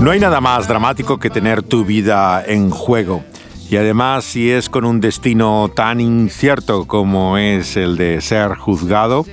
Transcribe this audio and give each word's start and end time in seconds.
No 0.00 0.10
hay 0.10 0.20
nada 0.20 0.40
más 0.40 0.68
dramático 0.68 1.18
que 1.18 1.30
tener 1.30 1.62
tu 1.62 1.84
vida 1.84 2.42
en 2.46 2.70
juego. 2.70 3.24
Y 3.70 3.76
además, 3.76 4.24
si 4.24 4.50
es 4.50 4.68
con 4.68 4.84
un 4.84 5.00
destino 5.00 5.70
tan 5.74 6.00
incierto 6.00 6.86
como 6.86 7.36
es 7.36 7.76
el 7.76 7.96
de 7.96 8.20
ser 8.20 8.54
juzgado, 8.54 9.26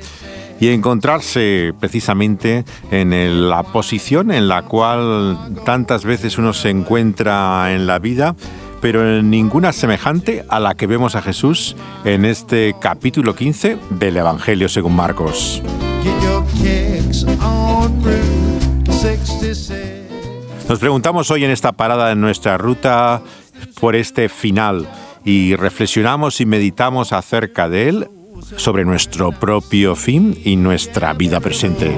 y 0.60 0.70
encontrarse 0.70 1.74
precisamente 1.80 2.66
en 2.92 3.50
la 3.50 3.64
posición 3.64 4.32
en 4.32 4.48
la 4.48 4.64
cual 4.64 5.38
tantas 5.66 6.06
veces 6.06 6.38
uno 6.38 6.54
se 6.54 6.70
encuentra 6.70 7.74
en 7.74 7.88
la 7.88 8.00
vida, 8.00 8.36
pero 8.82 9.22
ninguna 9.22 9.74
semejante 9.74 10.46
a 10.50 10.60
la 10.60 10.76
que 10.76 10.88
vemos 10.88 11.16
a 11.16 11.22
Jesús 11.22 11.76
en 12.04 12.26
este 12.26 12.76
capítulo 12.80 13.36
15 13.36 13.78
del 13.92 14.18
Evangelio 14.18 14.70
según 14.70 14.96
Marcos. 14.96 15.62
Nos 20.68 20.80
preguntamos 20.80 21.30
hoy 21.30 21.46
en 21.46 21.52
esta 21.52 21.74
parada 21.74 22.10
de 22.10 22.16
nuestra 22.16 22.58
ruta 22.58 23.22
por 23.80 23.96
este 23.96 24.30
final 24.30 24.88
y 25.24 25.56
reflexionamos 25.56 26.42
y 26.42 26.46
meditamos 26.46 27.14
acerca 27.14 27.70
de 27.70 27.90
él 27.90 28.08
sobre 28.58 28.84
nuestro 28.84 29.32
propio 29.32 29.96
fin 29.96 30.40
y 30.44 30.56
nuestra 30.56 31.14
vida 31.14 31.40
presente. 31.40 31.96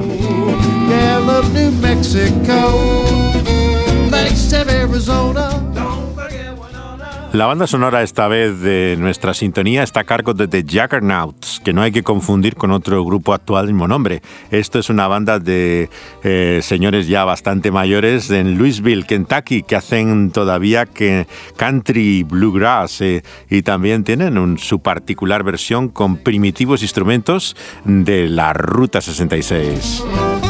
La 7.33 7.45
banda 7.45 7.67
sonora 7.67 8.03
esta 8.03 8.27
vez 8.29 8.61
de 8.61 8.95
nuestra 8.97 9.33
sintonía 9.33 9.83
está 9.83 9.99
a 9.99 10.03
cargo 10.05 10.33
de 10.33 10.47
The 10.47 10.63
Jaggernauts, 10.63 11.61
que 11.63 11.73
no 11.73 11.81
hay 11.81 11.91
que 11.91 12.01
confundir 12.01 12.55
con 12.55 12.71
otro 12.71 13.03
grupo 13.03 13.33
actual 13.33 13.65
del 13.65 13.75
mismo 13.75 13.87
nombre. 13.87 14.21
Esto 14.49 14.79
es 14.79 14.89
una 14.89 15.07
banda 15.07 15.37
de 15.37 15.89
eh, 16.23 16.61
señores 16.63 17.07
ya 17.07 17.25
bastante 17.25 17.69
mayores 17.69 18.31
en 18.31 18.57
Louisville, 18.57 19.05
Kentucky, 19.05 19.63
que 19.63 19.75
hacen 19.75 20.31
todavía 20.31 20.85
que 20.85 21.27
country 21.57 22.23
bluegrass 22.23 23.01
eh, 23.01 23.23
y 23.49 23.61
también 23.61 24.05
tienen 24.05 24.57
su 24.57 24.79
particular 24.79 25.43
versión 25.43 25.89
con 25.89 26.17
primitivos 26.17 26.81
instrumentos 26.81 27.57
de 27.83 28.29
la 28.29 28.53
Ruta 28.53 29.01
66. 29.01 30.46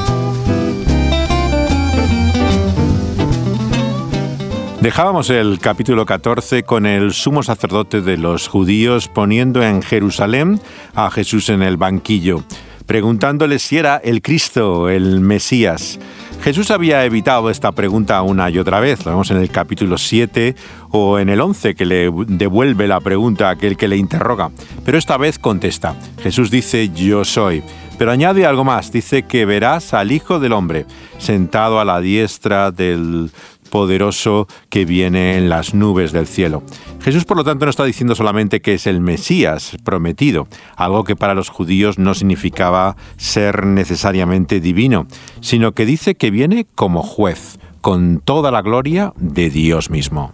Dejábamos 4.81 5.31
el 5.31 5.58
capítulo 5.59 6.06
14 6.06 6.61
con 6.61 6.86
el 6.86 7.11
sumo 7.11 7.42
sacerdote 7.42 8.02
de 8.02 8.16
los 8.16 8.47
judíos 8.47 9.08
poniendo 9.08 9.64
en 9.64 9.81
Jerusalén 9.81 10.61
a 10.94 11.09
Jesús 11.09 11.50
en 11.50 11.64
el 11.64 11.78
banquillo, 11.78 12.44
preguntándole 12.86 13.58
si 13.58 13.78
era 13.78 13.98
el 13.98 14.22
Cristo, 14.22 14.88
el 14.88 15.20
Mesías. 15.20 16.00
Jesús 16.44 16.70
había 16.70 17.03
evitado 17.05 17.50
esta 17.50 17.72
pregunta 17.72 18.22
una 18.22 18.52
y 18.52 18.59
otra 18.59 18.80
vez, 18.80 19.03
lo 19.03 19.11
vemos 19.11 19.31
en 19.31 19.38
el 19.38 19.50
capítulo 19.50 19.98
7 19.98 20.55
o 20.92 21.17
en 21.17 21.30
el 21.30 21.42
11 21.42 21.73
que 21.73 21.86
le 21.86 22.11
devuelve 22.28 22.88
la 22.88 23.02
pregunta 23.02 23.48
a 23.48 23.54
aquel 23.54 23.77
que 23.77 23.87
le 23.87 23.98
interroga, 23.98 24.52
pero 24.86 24.99
esta 24.99 25.17
vez 25.17 25.39
contesta. 25.39 25.95
Jesús 26.21 26.52
dice 26.52 26.89
yo 26.89 27.26
soy. 27.26 27.64
Pero 27.98 28.11
añade 28.11 28.45
algo 28.45 28.64
más, 28.64 28.92
dice 28.92 29.23
que 29.23 29.45
verás 29.45 29.95
al 29.95 30.11
Hijo 30.11 30.39
del 30.39 30.54
Hombre 30.54 30.86
sentado 31.17 31.80
a 31.80 31.86
la 31.86 31.99
diestra 31.99 32.71
del 32.71 33.32
poderoso 33.70 34.48
que 34.70 34.86
viene 34.86 35.38
en 35.38 35.50
las 35.50 35.73
nubes 35.73 36.11
del 36.11 36.28
cielo. 36.28 36.64
Jesús, 37.02 37.26
por 37.26 37.38
lo 37.38 37.44
tanto, 37.44 37.66
no 37.66 37.70
está 37.70 37.86
diciendo 37.86 38.16
solamente 38.16 38.61
que 38.61 38.73
es 38.73 38.88
el 38.88 39.00
Mesías 39.02 39.78
prometido, 39.83 40.48
algo 40.76 41.04
que 41.04 41.16
para 41.16 41.33
los 41.33 41.50
judíos 41.50 41.98
no 41.98 42.14
significaba 42.14 42.98
ser 43.17 43.66
necesariamente 43.66 44.60
divino, 44.60 45.08
sino 45.42 45.73
que 45.73 45.86
dice 45.86 46.16
que 46.16 46.32
viene 46.32 46.67
como 46.76 47.04
juez, 47.04 47.60
con 47.82 48.20
toda 48.20 48.52
la 48.52 48.61
gloria 48.61 49.14
de 49.17 49.50
Dios 49.50 49.89
mismo. 49.89 50.34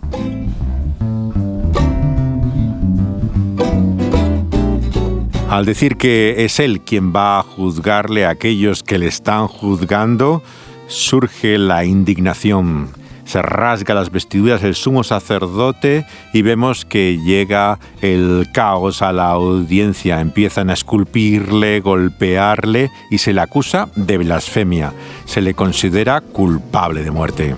Al 5.54 5.66
decir 5.66 5.98
que 5.98 6.46
es 6.46 6.60
Él 6.60 6.82
quien 6.82 7.14
va 7.14 7.38
a 7.38 7.44
juzgarle 7.44 8.26
a 8.26 8.32
aquellos 8.32 8.82
que 8.82 8.98
le 8.98 9.06
están 9.06 9.48
juzgando, 9.48 10.42
surge 10.88 11.60
la 11.60 11.86
indignación 11.86 12.90
se 13.34 13.42
rasga 13.42 13.96
las 13.96 14.12
vestiduras 14.12 14.62
el 14.62 14.76
sumo 14.76 15.04
sacerdote 15.04 16.06
y 16.34 16.44
vemos 16.44 16.86
que 16.86 17.18
llega 17.18 17.80
el 18.00 18.48
caos 18.54 19.02
a 19.02 19.12
la 19.12 19.30
audiencia. 19.30 20.22
Empiezan 20.22 20.70
a 20.70 20.74
esculpirle, 20.74 21.80
golpearle 21.80 22.92
y 23.10 23.18
se 23.18 23.34
le 23.34 23.42
acusa 23.42 23.90
de 23.96 24.20
blasfemia. 24.20 24.94
Se 25.26 25.42
le 25.42 25.56
considera 25.56 26.22
culpable 26.22 27.02
de 27.02 27.10
muerte. 27.10 27.56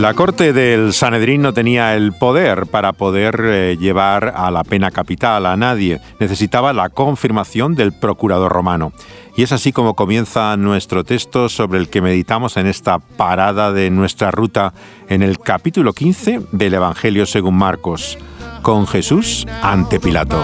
La 0.00 0.12
corte 0.12 0.52
del 0.52 0.92
Sanedrín 0.92 1.40
no 1.40 1.54
tenía 1.54 1.94
el 1.94 2.12
poder 2.12 2.66
para 2.66 2.92
poder 2.92 3.40
eh, 3.42 3.76
llevar 3.80 4.34
a 4.36 4.50
la 4.50 4.62
pena 4.62 4.90
capital 4.90 5.46
a 5.46 5.56
nadie. 5.56 6.00
Necesitaba 6.20 6.74
la 6.74 6.90
confirmación 6.90 7.74
del 7.74 7.92
procurador 7.92 8.52
romano. 8.52 8.92
Y 9.36 9.42
es 9.42 9.52
así 9.52 9.72
como 9.72 9.94
comienza 9.94 10.54
nuestro 10.58 11.02
texto 11.02 11.48
sobre 11.48 11.78
el 11.78 11.88
que 11.88 12.02
meditamos 12.02 12.58
en 12.58 12.66
esta 12.66 12.98
parada 12.98 13.72
de 13.72 13.90
nuestra 13.90 14.30
ruta 14.30 14.74
en 15.08 15.22
el 15.22 15.38
capítulo 15.38 15.94
15 15.94 16.42
del 16.52 16.74
Evangelio 16.74 17.24
según 17.24 17.54
Marcos, 17.56 18.18
con 18.60 18.86
Jesús 18.86 19.46
ante 19.62 19.98
Pilato. 19.98 20.42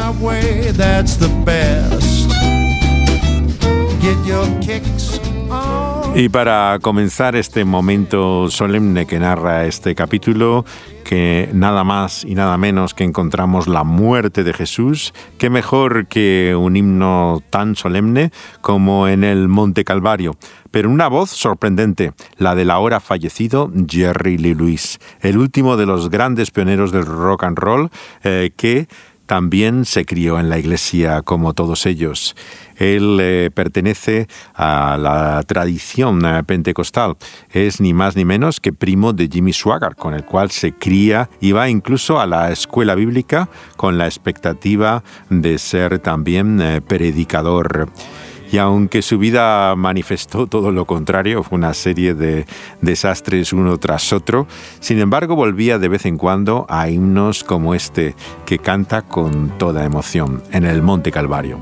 Y 6.15 6.29
para 6.29 6.79
comenzar 6.83 7.37
este 7.37 7.65
momento 7.65 8.51
solemne 8.51 9.07
que 9.07 9.19
narra 9.19 9.65
este 9.65 9.95
capítulo, 9.95 10.67
que 11.05 11.49
nada 11.55 11.85
más 11.85 12.23
y 12.25 12.35
nada 12.35 12.59
menos 12.59 12.93
que 12.93 13.05
encontramos 13.05 13.67
la 13.67 13.83
muerte 13.83 14.45
de 14.45 14.53
Jesús, 14.53 15.15
qué 15.39 15.49
mejor 15.49 16.07
que 16.09 16.55
un 16.55 16.77
himno 16.77 17.43
tan 17.49 17.77
solemne 17.77 18.31
como 18.61 19.09
en 19.09 19.25
el 19.25 19.49
Monte 19.49 19.85
Calvario, 19.85 20.37
pero 20.71 20.91
una 20.91 21.09
voz 21.09 21.31
sorprendente, 21.31 22.13
la 22.37 22.55
del 22.55 22.71
ahora 22.71 23.01
fallecido 23.01 23.73
Jerry 23.89 24.37
Lee 24.37 24.55
Lewis, 24.55 25.01
el 25.23 25.39
último 25.39 25.79
de 25.79 25.87
los 25.87 26.11
grandes 26.11 26.51
pioneros 26.51 26.93
del 26.93 27.07
rock 27.07 27.45
and 27.45 27.59
roll 27.59 27.91
eh, 28.23 28.53
que 28.55 28.87
también 29.33 29.87
se 29.87 30.05
crió 30.05 30.39
en 30.39 30.51
la 30.51 30.59
iglesia 30.59 31.23
como 31.23 31.55
todos 31.55 31.87
ellos. 31.87 32.37
Él 32.77 33.17
eh, 33.19 33.51
pertenece 33.55 34.29
a 34.55 34.99
la 35.01 35.43
tradición 35.45 36.23
eh, 36.27 36.45
pentecostal. 36.45 37.17
Es 37.51 37.81
ni 37.81 37.95
más 37.95 38.15
ni 38.15 38.27
menos 38.27 38.61
que 38.61 38.75
primo 38.75 39.15
de 39.15 39.31
Jimmy 39.33 39.55
Swaggart, 39.55 39.97
con 39.97 40.13
el 40.13 40.27
cual 40.27 40.51
se 40.51 40.73
cría 40.73 41.31
y 41.41 41.53
va 41.53 41.71
incluso 41.71 42.21
a 42.21 42.27
la 42.27 42.53
escuela 42.53 42.95
bíblica 42.95 43.49
con 43.79 43.97
la 43.97 44.05
expectativa 44.05 45.03
de 45.31 45.57
ser 45.57 45.99
también 46.01 46.61
eh, 46.61 46.83
predicador 46.83 47.89
y 48.53 48.59
aunque 48.59 49.01
su 49.01 49.19
vida 49.19 49.75
manifestó 49.77 50.47
todo 50.47 50.71
lo 50.71 50.85
contrario, 50.85 51.43
fue 51.43 51.57
una 51.57 51.73
serie 51.73 52.13
de 52.13 52.45
desastres 52.83 53.55
uno 53.55 53.79
tras 53.79 54.13
otro, 54.13 54.47
sin 54.79 54.99
embargo 54.99 55.35
volvía 55.35 55.79
de 55.79 55.89
vez 55.89 56.05
en 56.05 56.19
cuando 56.19 56.67
a 56.69 56.91
himnos 56.91 57.45
como 57.45 57.75
este 57.75 58.15
que 58.45 58.59
canta 58.59 59.03
con 59.03 59.57
toda 59.57 59.87
emoción 59.87 60.43
en 60.53 60.67
el 60.67 60.83
Monte 60.83 61.11
Calvario. 61.11 61.61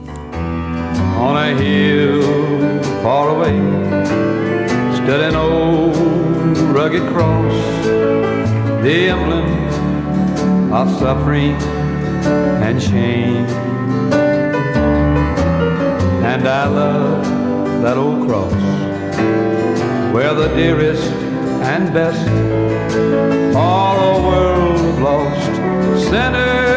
And 16.33 16.47
I 16.47 16.69
love 16.69 17.83
that 17.83 17.97
old 17.97 18.29
cross 18.29 18.53
where 20.15 20.33
the 20.33 20.47
dearest 20.55 21.03
and 21.73 21.93
best 21.93 22.25
for 23.53 23.95
a 24.11 24.23
world 24.29 25.01
lost 25.01 25.57
sinners 26.09 26.70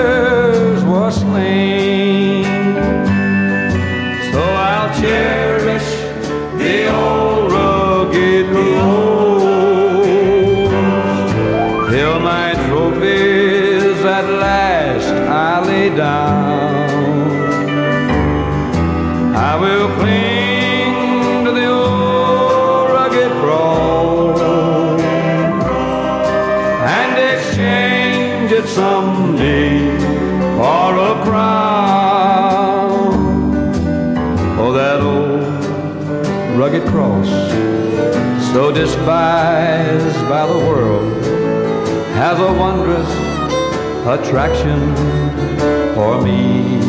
so 38.53 38.71
despised 38.71 40.29
by 40.29 40.45
the 40.45 40.59
world, 40.59 41.25
has 42.13 42.39
a 42.39 42.53
wondrous 42.53 43.09
attraction 44.05 44.79
for 45.95 46.21
me. 46.21 46.79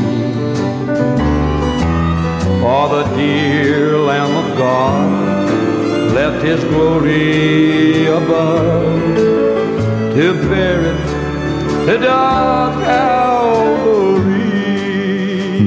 For 2.61 2.89
the 2.95 3.05
dear 3.17 3.97
Lamb 3.97 4.37
of 4.45 4.59
God 4.59 6.13
left 6.13 6.45
his 6.45 6.63
glory 6.65 8.09
above 8.09 9.01
to 10.17 10.35
bear 10.51 10.81
it 10.93 11.87
to 11.87 11.99
dark 11.99 12.75
Calvary. 12.85 14.24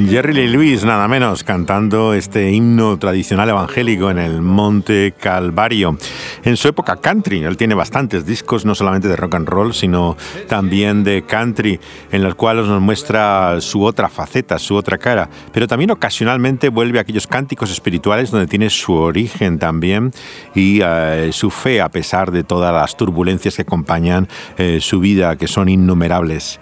Jerry 0.10 0.34
Lee 0.34 0.48
Lewis, 0.48 0.86
nada 0.86 1.06
menos, 1.10 1.44
cantando 1.44 2.14
este 2.14 2.50
himno 2.52 2.98
tradicional 2.98 3.50
evangélico 3.50 4.10
en 4.10 4.20
el 4.20 4.42
Monte 4.42 5.14
Calvario. 5.20 5.98
En 6.46 6.56
su 6.56 6.70
época 6.70 6.96
country, 6.96 7.44
él 7.44 7.58
tiene 7.58 7.76
bastantes 7.76 8.26
discos, 8.26 8.64
no 8.64 8.74
solamente 8.74 9.10
de 9.10 9.18
rock 9.18 9.36
and 9.36 9.50
roll, 9.50 9.74
sino 9.74 10.16
también 10.48 11.04
de 11.04 11.24
country, 11.24 11.82
en 12.10 12.24
los 12.24 12.36
cuales 12.36 12.68
nos 12.68 12.82
muestra 12.82 13.60
su 13.60 13.84
otra 13.84 14.08
faceta, 14.08 14.60
su 14.60 14.76
otra 14.76 14.98
cara. 14.98 15.30
Pero 15.52 15.68
también 15.68 15.92
ocasionalmente 15.92 16.70
vuelve 16.70 17.00
a 17.00 17.02
aquellos 17.02 17.28
cánticos 17.28 17.70
espirituales 17.70 18.32
donde 18.32 18.48
tiene 18.48 18.70
su 18.70 18.94
origen 18.94 19.60
también 19.60 20.14
y 20.56 20.80
eh, 20.86 21.32
su 21.34 21.50
fe 21.50 21.82
a 21.82 21.90
pesar 21.90 22.32
de 22.32 22.46
todas 22.46 22.74
las 22.74 22.96
turbulencias 22.96 23.58
que 23.58 23.64
acompañan 23.64 24.30
eh, 24.58 24.80
su 24.80 25.02
vida, 25.02 25.36
que 25.36 25.48
son 25.48 25.68
innumerables. 25.68 26.62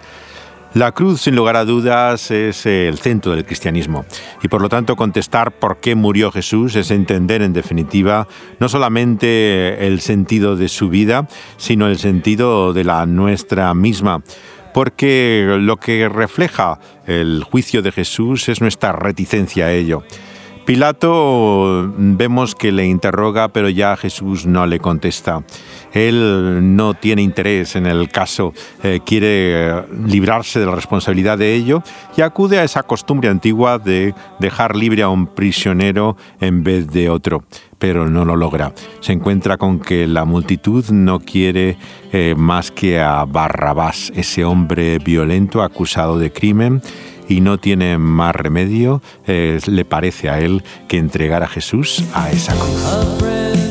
La 0.76 0.92
cruz, 0.92 1.22
sin 1.22 1.34
lugar 1.34 1.56
a 1.56 1.64
dudas, 1.64 2.30
es 2.30 2.66
el 2.66 2.98
centro 2.98 3.32
del 3.32 3.46
cristianismo 3.46 4.04
y 4.42 4.48
por 4.48 4.60
lo 4.60 4.68
tanto 4.68 4.94
contestar 4.94 5.52
por 5.52 5.78
qué 5.78 5.94
murió 5.94 6.30
Jesús 6.30 6.76
es 6.76 6.90
entender 6.90 7.40
en 7.40 7.54
definitiva 7.54 8.28
no 8.60 8.68
solamente 8.68 9.86
el 9.86 10.02
sentido 10.02 10.54
de 10.54 10.68
su 10.68 10.90
vida, 10.90 11.28
sino 11.56 11.86
el 11.86 11.96
sentido 11.96 12.74
de 12.74 12.84
la 12.84 13.06
nuestra 13.06 13.72
misma 13.72 14.22
porque 14.74 15.56
lo 15.58 15.78
que 15.78 16.10
refleja 16.10 16.78
el 17.06 17.42
juicio 17.42 17.80
de 17.80 17.92
Jesús 17.92 18.46
es 18.50 18.60
nuestra 18.60 18.92
reticencia 18.92 19.64
a 19.64 19.72
ello. 19.72 20.02
Pilato 20.66 21.92
vemos 21.96 22.56
que 22.56 22.72
le 22.72 22.86
interroga, 22.86 23.46
pero 23.48 23.68
ya 23.68 23.96
Jesús 23.96 24.46
no 24.46 24.66
le 24.66 24.80
contesta. 24.80 25.44
Él 25.92 26.76
no 26.76 26.94
tiene 26.94 27.22
interés 27.22 27.76
en 27.76 27.86
el 27.86 28.08
caso, 28.08 28.52
eh, 28.82 28.98
quiere 29.06 29.68
eh, 29.68 29.82
librarse 30.06 30.58
de 30.58 30.66
la 30.66 30.74
responsabilidad 30.74 31.38
de 31.38 31.54
ello 31.54 31.84
y 32.16 32.22
acude 32.22 32.58
a 32.58 32.64
esa 32.64 32.82
costumbre 32.82 33.28
antigua 33.28 33.78
de 33.78 34.12
dejar 34.40 34.74
libre 34.74 35.04
a 35.04 35.08
un 35.08 35.28
prisionero 35.28 36.16
en 36.40 36.64
vez 36.64 36.90
de 36.90 37.10
otro 37.10 37.44
pero 37.78 38.08
no 38.08 38.24
lo 38.24 38.36
logra. 38.36 38.72
Se 39.00 39.12
encuentra 39.12 39.58
con 39.58 39.80
que 39.80 40.06
la 40.06 40.24
multitud 40.24 40.84
no 40.90 41.20
quiere 41.20 41.76
eh, 42.12 42.34
más 42.36 42.70
que 42.70 43.00
a 43.00 43.24
Barrabás, 43.24 44.12
ese 44.14 44.44
hombre 44.44 44.98
violento 44.98 45.62
acusado 45.62 46.18
de 46.18 46.32
crimen, 46.32 46.80
y 47.28 47.40
no 47.40 47.58
tiene 47.58 47.98
más 47.98 48.34
remedio, 48.34 49.02
le 49.26 49.84
parece 49.84 50.30
a 50.30 50.40
él, 50.40 50.62
que 50.88 50.98
entregar 50.98 51.42
a 51.42 51.48
Jesús 51.48 52.04
a 52.14 52.30
esa 52.30 52.54
cruz. 52.54 53.65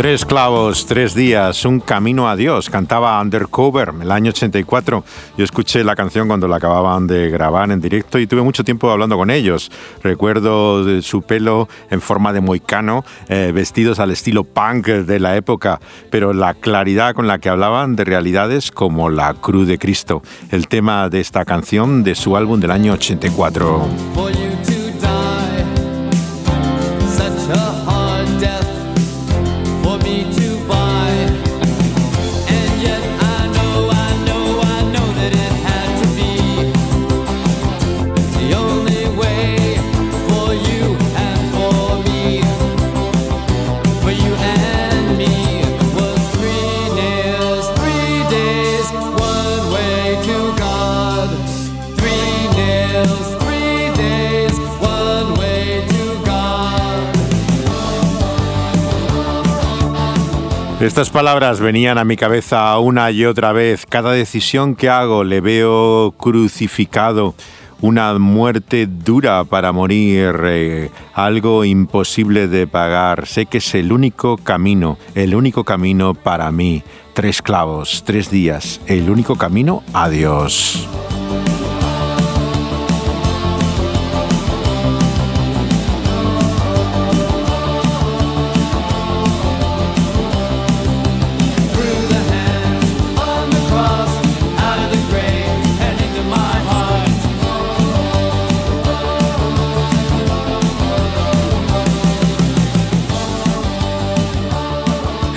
Tres 0.00 0.24
clavos, 0.24 0.86
tres 0.86 1.14
días, 1.14 1.66
un 1.66 1.78
camino 1.78 2.26
a 2.26 2.34
Dios. 2.34 2.70
Cantaba 2.70 3.20
Undercover 3.20 3.92
el 4.00 4.10
año 4.10 4.30
84. 4.30 5.04
Yo 5.36 5.44
escuché 5.44 5.84
la 5.84 5.94
canción 5.94 6.26
cuando 6.26 6.48
la 6.48 6.56
acababan 6.56 7.06
de 7.06 7.28
grabar 7.28 7.70
en 7.70 7.82
directo 7.82 8.18
y 8.18 8.26
tuve 8.26 8.40
mucho 8.40 8.64
tiempo 8.64 8.90
hablando 8.90 9.18
con 9.18 9.30
ellos. 9.30 9.70
Recuerdo 10.02 11.02
su 11.02 11.20
pelo 11.20 11.68
en 11.90 12.00
forma 12.00 12.32
de 12.32 12.40
moicano, 12.40 13.04
eh, 13.28 13.52
vestidos 13.54 13.98
al 13.98 14.10
estilo 14.10 14.44
punk 14.44 14.86
de 14.86 15.20
la 15.20 15.36
época, 15.36 15.80
pero 16.08 16.32
la 16.32 16.54
claridad 16.54 17.14
con 17.14 17.26
la 17.26 17.38
que 17.38 17.50
hablaban 17.50 17.94
de 17.94 18.06
realidades 18.06 18.70
como 18.70 19.10
la 19.10 19.34
cruz 19.34 19.68
de 19.68 19.78
Cristo, 19.78 20.22
el 20.50 20.66
tema 20.66 21.10
de 21.10 21.20
esta 21.20 21.44
canción 21.44 22.04
de 22.04 22.14
su 22.14 22.38
álbum 22.38 22.58
del 22.58 22.70
año 22.70 22.94
84. 22.94 23.86
Estas 60.80 61.10
palabras 61.10 61.60
venían 61.60 61.98
a 61.98 62.04
mi 62.04 62.16
cabeza 62.16 62.78
una 62.78 63.10
y 63.10 63.26
otra 63.26 63.52
vez. 63.52 63.84
Cada 63.86 64.12
decisión 64.12 64.74
que 64.74 64.88
hago 64.88 65.24
le 65.24 65.42
veo 65.42 66.14
crucificado. 66.16 67.34
Una 67.82 68.18
muerte 68.18 68.86
dura 68.86 69.44
para 69.44 69.72
morir, 69.72 70.40
eh, 70.44 70.90
algo 71.12 71.66
imposible 71.66 72.48
de 72.48 72.66
pagar. 72.66 73.26
Sé 73.26 73.44
que 73.44 73.58
es 73.58 73.74
el 73.74 73.92
único 73.92 74.38
camino, 74.38 74.96
el 75.14 75.34
único 75.34 75.64
camino 75.64 76.14
para 76.14 76.50
mí. 76.50 76.82
Tres 77.12 77.42
clavos, 77.42 78.02
tres 78.06 78.30
días, 78.30 78.80
el 78.86 79.10
único 79.10 79.36
camino 79.36 79.82
a 79.92 80.08
Dios. 80.08 80.88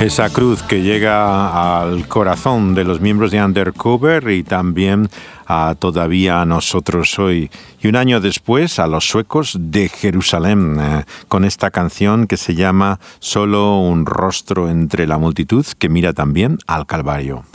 Esa 0.04 0.30
cruz 0.30 0.62
que 0.62 0.82
llega 0.82 1.80
al 1.80 2.10
corazón 2.10 2.76
de 2.76 2.84
los 2.84 3.00
miembros 3.00 3.32
de 3.32 3.42
Undercover 3.42 4.30
y 4.32 4.44
también 4.44 5.08
a 5.48 5.76
todavía 5.80 6.42
a 6.42 6.46
nosotros 6.46 7.18
hoy. 7.20 7.50
Y 7.82 7.88
un 7.88 7.96
año 7.96 8.20
después 8.20 8.80
a 8.80 8.88
los 8.88 9.08
suecos 9.08 9.56
de 9.58 9.88
Jerusalén, 9.88 10.78
eh, 10.78 11.06
con 11.30 11.46
esta 11.46 11.72
canción 11.72 12.28
que 12.28 12.36
se 12.36 12.54
llama 12.54 13.00
Solo 13.20 13.80
un 13.80 14.06
rostro 14.06 14.70
entre 14.70 15.08
la 15.08 15.18
multitud 15.18 15.66
que 15.80 15.88
mira 15.88 16.12
también 16.12 16.58
al 16.68 16.86
Calvario. 16.86 17.46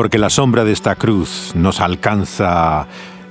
porque 0.00 0.16
la 0.16 0.30
sombra 0.30 0.64
de 0.64 0.72
esta 0.72 0.94
cruz 0.94 1.52
nos 1.54 1.78
alcanza 1.78 2.86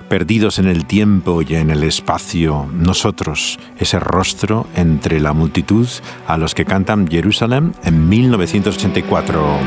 perdidos 0.09 0.59
en 0.59 0.67
el 0.67 0.85
tiempo 0.85 1.41
y 1.41 1.55
en 1.55 1.69
el 1.69 1.83
espacio, 1.83 2.67
nosotros, 2.73 3.59
ese 3.77 3.99
rostro 3.99 4.67
entre 4.75 5.19
la 5.19 5.33
multitud 5.33 5.87
a 6.27 6.37
los 6.37 6.55
que 6.55 6.65
cantan 6.65 7.07
Jerusalem 7.07 7.73
en 7.83 8.09
1984. 8.09 9.59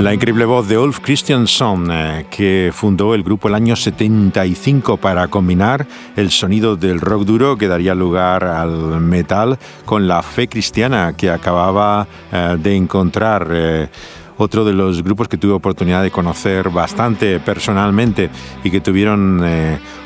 La 0.00 0.14
increíble 0.14 0.44
voz 0.44 0.68
de 0.68 0.78
Ulf 0.78 1.00
Christianson, 1.00 1.88
eh, 1.90 2.26
que 2.30 2.70
fundó 2.72 3.16
el 3.16 3.24
grupo 3.24 3.48
el 3.48 3.54
año 3.56 3.74
75 3.74 4.96
para 4.96 5.26
combinar 5.26 5.88
el 6.14 6.30
sonido 6.30 6.76
del 6.76 7.00
rock 7.00 7.24
duro 7.24 7.58
que 7.58 7.66
daría 7.66 7.96
lugar 7.96 8.44
al 8.44 9.00
metal 9.00 9.58
con 9.84 10.06
la 10.06 10.22
fe 10.22 10.48
cristiana 10.48 11.14
que 11.16 11.30
acababa 11.30 12.06
eh, 12.30 12.56
de 12.60 12.76
encontrar. 12.76 13.90
Eh, 14.38 14.44
otro 14.48 14.64
de 14.64 14.72
los 14.72 15.02
grupos 15.02 15.28
que 15.28 15.36
tuve 15.36 15.52
oportunidad 15.52 16.02
de 16.02 16.10
conocer 16.10 16.70
bastante 16.70 17.40
personalmente 17.40 18.30
y 18.64 18.70
que 18.70 18.80
tuvieron 18.80 19.44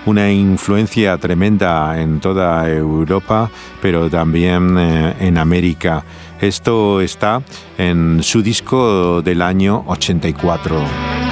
una 0.07 0.33
influencia 0.33 1.17
tremenda 1.19 2.01
en 2.01 2.21
toda 2.21 2.69
Europa, 2.69 3.51
pero 3.81 4.09
también 4.09 4.79
en 4.79 5.39
América. 5.39 6.05
Esto 6.41 7.01
está 7.01 7.43
en 7.79 8.23
su 8.23 8.43
disco 8.43 9.23
del 9.23 9.43
año 9.43 9.85
84. 9.87 11.32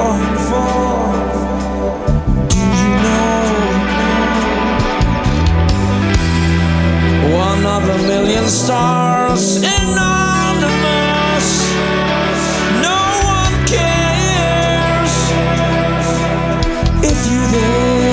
of 7.83 7.89
a 7.89 7.97
million 8.07 8.47
stars 8.47 9.57
anonymous? 9.57 11.47
No 12.87 12.99
one 13.37 13.53
cares 13.65 15.13
if 17.03 17.19
you're 17.31 17.49
there. 17.57 18.11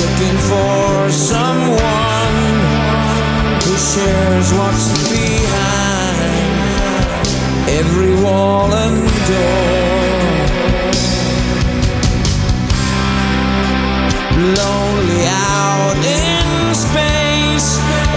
looking 0.00 0.38
for 0.50 1.10
someone 1.10 2.36
who 3.64 3.74
shares 3.76 4.48
what's 4.58 4.86
behind 5.10 6.54
every 7.68 8.14
wall 8.22 8.72
and 8.72 8.96
door. 9.28 9.83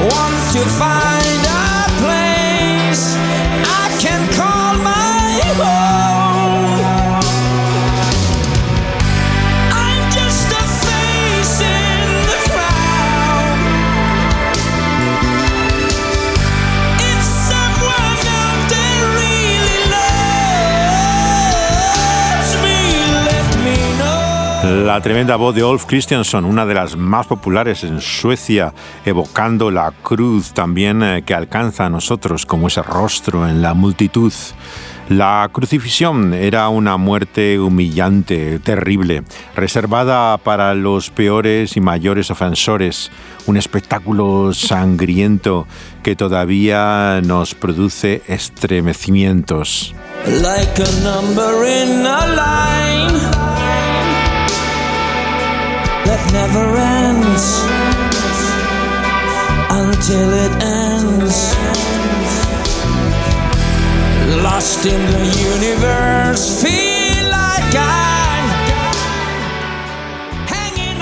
Want 0.06 0.51
to 0.54 0.62
find 0.80 1.26
La 24.86 25.01
tremenda 25.01 25.36
voz 25.38 25.55
de 25.55 25.63
Ulf 25.63 25.86
Christianson, 25.86 26.46
una 26.46 26.65
de 26.65 26.75
las 26.75 26.96
más 26.96 27.25
populares 27.25 27.84
en 27.84 28.00
Suecia, 28.00 28.74
evocando 29.05 29.72
la 29.72 29.91
cruz 29.91 30.53
también 30.53 31.01
eh, 31.01 31.24
que 31.25 31.34
alcanza 31.34 31.88
a 31.88 31.89
nosotros 31.89 32.46
como 32.46 32.67
ese 32.67 32.84
rostro 32.84 33.48
en 33.48 33.63
la 33.63 33.74
multitud. 33.74 34.31
La 35.10 35.50
crucifixión 35.51 36.34
era 36.34 36.69
una 36.69 36.98
muerte 36.98 37.60
humillante, 37.60 38.60
terrible, 38.60 39.24
reservada 39.55 40.38
para 40.38 40.75
los 40.75 41.10
peores 41.10 41.75
y 41.75 41.81
mayores 41.81 42.29
ofensores, 42.29 43.10
un 43.48 43.57
espectáculo 43.57 44.53
sangriento 44.53 45.65
que 46.03 46.15
todavía 46.15 47.19
nos 47.24 47.55
produce 47.55 48.22
estremecimientos. 48.27 49.96
that 52.38 52.76
Lost 64.44 64.86
in 64.86 65.06
the 65.06 65.25
universe, 65.56 66.62
feel 66.62 67.29
like 67.29 67.75
I'm. 67.75 68.08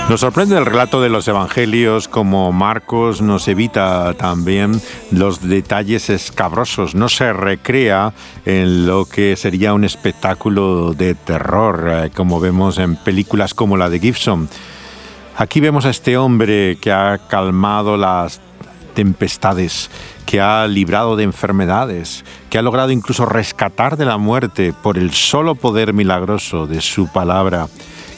Nos 0.08 0.20
sorprende 0.20 0.56
el 0.56 0.66
relato 0.66 1.02
de 1.02 1.08
los 1.08 1.26
evangelios 1.26 2.06
como 2.06 2.52
Marcos 2.52 3.20
nos 3.22 3.48
evita 3.48 4.14
también 4.14 4.80
los 5.10 5.40
detalles 5.40 6.10
escabrosos, 6.10 6.94
no 6.94 7.08
se 7.08 7.32
recrea 7.32 8.12
en 8.44 8.86
lo 8.86 9.06
que 9.06 9.34
sería 9.34 9.74
un 9.74 9.84
espectáculo 9.84 10.92
de 10.92 11.16
terror, 11.16 11.90
eh, 11.90 12.10
como 12.14 12.38
vemos 12.38 12.78
en 12.78 12.94
películas 12.94 13.52
como 13.52 13.76
la 13.76 13.90
de 13.90 13.98
Gibson. 13.98 14.48
Aquí 15.38 15.60
vemos 15.60 15.84
a 15.84 15.90
este 15.90 16.16
hombre 16.16 16.78
que 16.80 16.90
ha 16.90 17.18
calmado 17.28 17.98
las 17.98 18.40
tempestades, 18.94 19.90
que 20.24 20.40
ha 20.40 20.66
librado 20.66 21.14
de 21.14 21.24
enfermedades, 21.24 22.24
que 22.48 22.56
ha 22.56 22.62
logrado 22.62 22.90
incluso 22.90 23.26
rescatar 23.26 23.98
de 23.98 24.06
la 24.06 24.16
muerte 24.16 24.72
por 24.82 24.96
el 24.96 25.12
solo 25.12 25.54
poder 25.54 25.92
milagroso 25.92 26.66
de 26.66 26.80
su 26.80 27.08
palabra, 27.08 27.68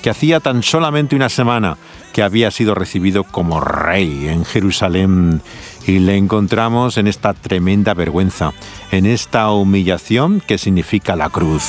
que 0.00 0.10
hacía 0.10 0.38
tan 0.38 0.62
solamente 0.62 1.16
una 1.16 1.28
semana 1.28 1.76
que 2.12 2.22
había 2.22 2.52
sido 2.52 2.76
recibido 2.76 3.24
como 3.24 3.60
rey 3.60 4.28
en 4.28 4.44
Jerusalén 4.44 5.42
y 5.88 5.98
le 5.98 6.16
encontramos 6.16 6.98
en 6.98 7.08
esta 7.08 7.34
tremenda 7.34 7.94
vergüenza, 7.94 8.52
en 8.92 9.06
esta 9.06 9.50
humillación 9.50 10.40
que 10.40 10.56
significa 10.56 11.16
la 11.16 11.30
cruz. 11.30 11.64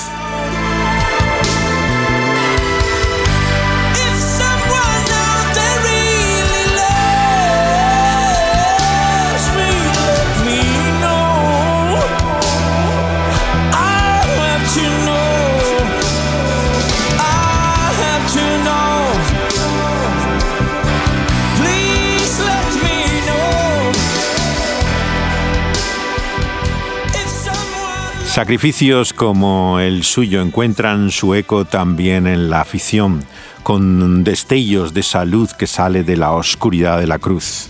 Sacrificios 28.30 29.12
como 29.12 29.80
el 29.80 30.04
suyo 30.04 30.40
encuentran 30.42 31.10
su 31.10 31.34
eco 31.34 31.66
también 31.66 32.28
en 32.28 32.52
la 32.52 32.62
afición, 32.62 33.26
con 33.64 34.24
destellos 34.24 34.94
de 34.94 35.02
salud 35.02 35.50
que 35.50 35.66
sale 35.66 36.04
de 36.04 36.16
la 36.16 36.32
oscuridad 36.34 37.00
de 37.00 37.08
la 37.08 37.18
cruz. 37.18 37.70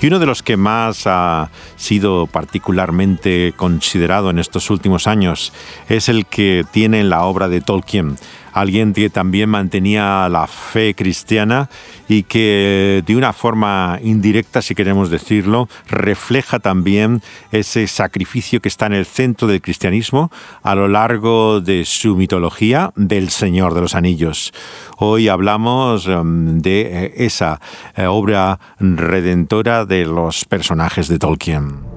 Y 0.00 0.06
uno 0.06 0.18
de 0.18 0.24
los 0.24 0.42
que 0.42 0.56
más 0.56 1.02
ha 1.04 1.50
sido 1.76 2.26
particularmente 2.26 3.52
considerado 3.54 4.30
en 4.30 4.38
estos 4.38 4.70
últimos 4.70 5.06
años 5.06 5.52
es 5.90 6.08
el 6.08 6.24
que 6.24 6.64
tiene 6.72 7.00
en 7.00 7.10
la 7.10 7.24
obra 7.24 7.48
de 7.48 7.60
Tolkien, 7.60 8.16
alguien 8.52 8.92
que 8.92 9.10
también 9.10 9.50
mantenía 9.50 10.28
la 10.28 10.46
fe 10.46 10.94
cristiana 10.94 11.68
y 12.08 12.24
que 12.24 13.02
de 13.06 13.16
una 13.16 13.32
forma 13.32 13.98
indirecta, 14.02 14.62
si 14.62 14.74
queremos 14.74 15.10
decirlo, 15.10 15.68
refleja 15.88 16.58
también 16.58 17.22
ese 17.52 17.86
sacrificio 17.86 18.60
que 18.60 18.68
está 18.68 18.86
en 18.86 18.94
el 18.94 19.06
centro 19.06 19.46
del 19.46 19.62
cristianismo 19.62 20.30
a 20.62 20.74
lo 20.74 20.88
largo 20.88 21.60
de 21.60 21.84
su 21.84 22.16
mitología 22.16 22.92
del 22.96 23.30
Señor 23.30 23.74
de 23.74 23.80
los 23.80 23.94
Anillos. 23.94 24.52
Hoy 24.98 25.28
hablamos 25.28 26.06
em, 26.06 26.58
de 26.58 26.80
eh, 26.80 27.12
esa 27.16 27.60
eh, 27.96 28.06
obra 28.06 28.58
redentora 28.78 29.84
de 29.84 30.04
los 30.04 30.44
personajes 30.44 31.08
de 31.08 31.18
Tolkien. 31.18 31.89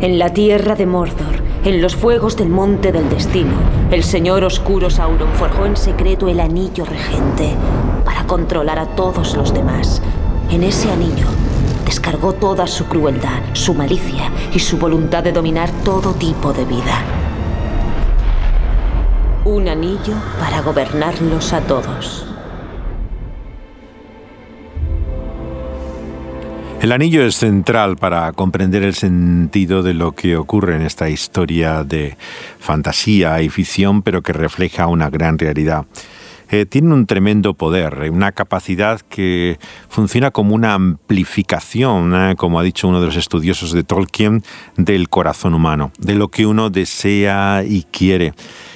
En 0.00 0.18
la 0.18 0.30
tierra 0.30 0.76
de 0.76 0.86
Mordor, 0.86 1.42
en 1.62 1.82
los 1.82 1.94
fuegos 1.94 2.34
del 2.34 2.48
monte 2.48 2.90
del 2.90 3.10
destino, 3.10 3.52
el 3.90 4.02
señor 4.02 4.44
oscuro 4.44 4.88
Sauron 4.88 5.30
forjó 5.34 5.66
en 5.66 5.76
secreto 5.76 6.28
el 6.28 6.40
anillo 6.40 6.86
regente 6.86 7.54
para 8.02 8.26
controlar 8.26 8.78
a 8.78 8.86
todos 8.86 9.36
los 9.36 9.52
demás. 9.52 10.00
En 10.48 10.62
ese 10.62 10.90
anillo 10.90 11.26
descargó 11.84 12.32
toda 12.32 12.66
su 12.66 12.86
crueldad, 12.86 13.42
su 13.52 13.74
malicia 13.74 14.30
y 14.54 14.58
su 14.60 14.78
voluntad 14.78 15.22
de 15.22 15.32
dominar 15.32 15.70
todo 15.84 16.14
tipo 16.14 16.54
de 16.54 16.64
vida. 16.64 17.04
Un 19.44 19.68
anillo 19.68 20.14
para 20.38 20.62
gobernarlos 20.62 21.52
a 21.52 21.60
todos. 21.60 22.29
El 26.80 26.92
anillo 26.92 27.22
es 27.26 27.34
central 27.34 27.96
para 27.98 28.32
comprender 28.32 28.82
el 28.82 28.94
sentido 28.94 29.82
de 29.82 29.92
lo 29.92 30.12
que 30.12 30.38
ocurre 30.38 30.76
en 30.76 30.82
esta 30.82 31.10
historia 31.10 31.84
de 31.84 32.16
fantasía 32.58 33.42
y 33.42 33.50
ficción, 33.50 34.00
pero 34.00 34.22
que 34.22 34.32
refleja 34.32 34.86
una 34.86 35.10
gran 35.10 35.38
realidad. 35.38 35.84
Eh, 36.50 36.64
tiene 36.64 36.94
un 36.94 37.04
tremendo 37.04 37.52
poder, 37.52 38.04
eh, 38.04 38.10
una 38.10 38.32
capacidad 38.32 38.98
que 39.02 39.58
funciona 39.90 40.30
como 40.30 40.54
una 40.54 40.72
amplificación, 40.72 42.14
eh, 42.14 42.34
como 42.36 42.58
ha 42.58 42.62
dicho 42.62 42.88
uno 42.88 43.00
de 43.00 43.06
los 43.06 43.16
estudiosos 43.16 43.72
de 43.72 43.84
Tolkien, 43.84 44.42
del 44.78 45.10
corazón 45.10 45.52
humano, 45.52 45.92
de 45.98 46.14
lo 46.14 46.28
que 46.28 46.46
uno 46.46 46.70
desea 46.70 47.62
y 47.62 47.82
quiere 47.92 48.32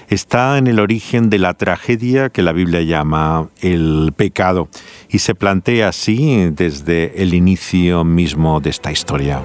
está 0.09 0.59
en 0.59 0.67
el 0.67 0.81
origen 0.81 1.31
de 1.31 1.39
la 1.39 1.55
tragedia 1.55 2.31
que 2.31 2.43
la 2.43 2.53
Biblia 2.53 2.83
llama 2.83 3.49
el 3.61 4.13
pecado 4.17 4.69
y 5.09 5.19
se 5.19 5.35
plantea 5.35 5.89
así 5.89 6.51
desde 6.51 7.23
el 7.23 7.35
inicio 7.35 8.05
mismo 8.05 8.61
de 8.61 8.71
esta 8.71 8.93
historia. 8.93 9.43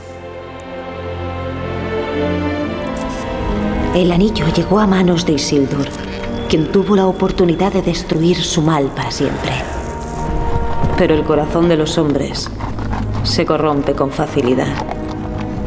El 3.95 4.11
anillo 4.11 4.45
llegó 4.55 4.79
a 4.79 4.87
manos 4.87 5.25
de 5.25 5.33
Isildur, 5.33 5.87
quien 6.47 6.71
tuvo 6.71 6.95
la 6.95 7.07
oportunidad 7.07 7.73
de 7.73 7.81
destruir 7.81 8.37
su 8.37 8.61
mal 8.61 8.85
para 8.95 9.11
siempre. 9.11 9.51
Pero 10.97 11.15
el 11.15 11.23
corazón 11.23 11.69
de 11.69 11.77
los 11.77 11.97
hombres 11.97 12.49
se 13.23 13.45
corrompe 13.45 13.93
con 13.93 14.11
facilidad 14.11 14.85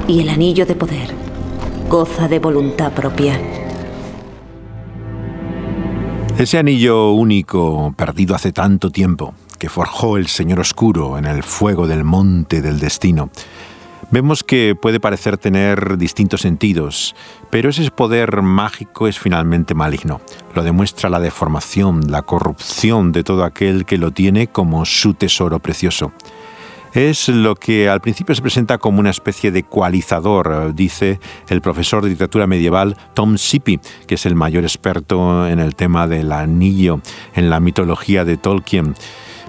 y 0.06 0.20
el 0.20 0.28
anillo 0.28 0.66
de 0.66 0.74
poder 0.74 1.22
goza 1.92 2.26
de 2.26 2.38
voluntad 2.38 2.90
propia. 2.92 3.61
Ese 6.38 6.58
anillo 6.58 7.12
único, 7.12 7.94
perdido 7.96 8.34
hace 8.34 8.52
tanto 8.52 8.90
tiempo, 8.90 9.34
que 9.58 9.68
forjó 9.68 10.16
el 10.16 10.26
Señor 10.26 10.60
Oscuro 10.60 11.18
en 11.18 11.26
el 11.26 11.42
fuego 11.42 11.86
del 11.86 12.04
monte 12.04 12.62
del 12.62 12.80
destino, 12.80 13.30
vemos 14.10 14.42
que 14.42 14.74
puede 14.74 14.98
parecer 14.98 15.36
tener 15.36 15.98
distintos 15.98 16.40
sentidos, 16.40 17.14
pero 17.50 17.70
ese 17.70 17.88
poder 17.90 18.42
mágico 18.42 19.06
es 19.06 19.18
finalmente 19.18 19.74
maligno. 19.74 20.20
Lo 20.54 20.64
demuestra 20.64 21.10
la 21.10 21.20
deformación, 21.20 22.10
la 22.10 22.22
corrupción 22.22 23.12
de 23.12 23.24
todo 23.24 23.44
aquel 23.44 23.84
que 23.84 23.98
lo 23.98 24.10
tiene 24.10 24.48
como 24.48 24.84
su 24.84 25.14
tesoro 25.14 25.60
precioso 25.60 26.12
es 26.94 27.28
lo 27.28 27.54
que 27.54 27.88
al 27.88 28.00
principio 28.00 28.34
se 28.34 28.42
presenta 28.42 28.78
como 28.78 29.00
una 29.00 29.10
especie 29.10 29.50
de 29.50 29.62
coalizador, 29.62 30.74
dice 30.74 31.20
el 31.48 31.60
profesor 31.60 32.02
de 32.02 32.10
literatura 32.10 32.46
medieval 32.46 32.96
Tom 33.14 33.38
Sippy, 33.38 33.80
que 34.06 34.16
es 34.16 34.26
el 34.26 34.34
mayor 34.34 34.64
experto 34.64 35.46
en 35.48 35.58
el 35.58 35.74
tema 35.74 36.06
del 36.06 36.32
anillo, 36.32 37.00
en 37.34 37.50
la 37.50 37.60
mitología 37.60 38.24
de 38.24 38.36
Tolkien 38.36 38.94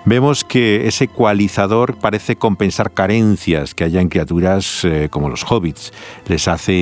vemos 0.06 0.44
que 0.44 0.88
ese 0.88 1.08
coalizador 1.08 1.96
parece 1.98 2.36
compensar 2.36 2.92
carencias 2.92 3.74
que 3.74 3.84
haya 3.84 4.02
en 4.02 4.10
criaturas 4.10 4.84
eh, 4.84 5.08
como 5.10 5.30
los 5.30 5.44
hobbits. 5.50 5.94
Les 6.28 6.48
hace 6.48 6.74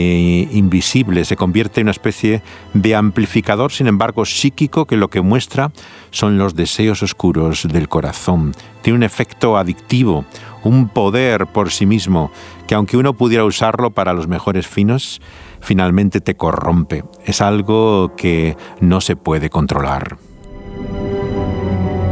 invisibles, 0.52 1.28
se 1.28 1.36
convierte 1.36 1.82
en 1.82 1.86
una 1.86 1.92
especie 1.92 2.42
de 2.74 2.96
amplificador, 2.96 3.72
sin 3.72 3.88
embargo, 3.88 4.26
psíquico 4.26 4.86
que 4.86 4.98
lo 4.98 5.10
que 5.10 5.22
muestra 5.22 5.72
son 6.10 6.38
los 6.38 6.56
deseos 6.56 7.04
oscuros 7.04 7.68
del 7.72 7.90
corazón. 7.90 8.54
Tiene 8.82 8.98
un 8.98 9.04
efecto 9.04 9.58
adictivo, 9.58 10.26
un 10.64 10.90
poder 10.90 11.48
por 11.48 11.72
sí 11.72 11.86
mismo, 11.86 12.32
que 12.68 12.76
aunque 12.76 12.98
uno 12.98 13.14
pudiera 13.14 13.46
usarlo 13.46 13.92
para 13.92 14.14
los 14.14 14.28
mejores 14.28 14.68
finos, 14.68 15.22
finalmente 15.60 16.22
te 16.22 16.36
corrompe. 16.36 17.04
Es 17.26 17.42
algo 17.42 18.16
que 18.16 18.58
no 18.80 19.02
se 19.02 19.16
puede 19.16 19.50
controlar. 19.50 20.18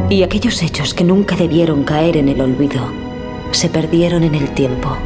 Y 0.09 0.23
aquellos 0.23 0.63
hechos 0.63 0.95
que 0.95 1.03
nunca 1.03 1.35
debieron 1.35 1.83
caer 1.83 2.17
en 2.17 2.29
el 2.29 2.41
olvido 2.41 2.81
se 3.51 3.69
perdieron 3.69 4.23
en 4.23 4.33
el 4.33 4.49
tiempo. 4.55 4.97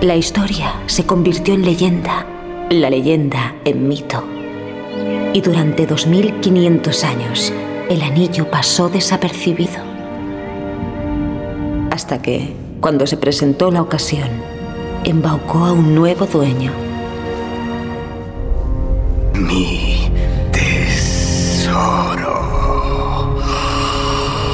La 0.00 0.16
historia 0.16 0.72
se 0.86 1.04
convirtió 1.04 1.52
en 1.52 1.66
leyenda, 1.66 2.24
la 2.70 2.88
leyenda 2.88 3.56
en 3.66 3.86
mito. 3.86 4.24
Y 5.34 5.42
durante 5.42 5.86
2500 5.86 7.04
años 7.04 7.52
el 7.90 8.00
anillo 8.00 8.50
pasó 8.50 8.88
desapercibido. 8.88 9.82
Hasta 11.90 12.22
que, 12.22 12.54
cuando 12.80 13.06
se 13.06 13.18
presentó 13.18 13.70
la 13.70 13.82
ocasión, 13.82 14.28
embaucó 15.04 15.64
a 15.64 15.72
un 15.72 15.94
nuevo 15.94 16.24
dueño. 16.26 16.72
Mi 19.34 19.97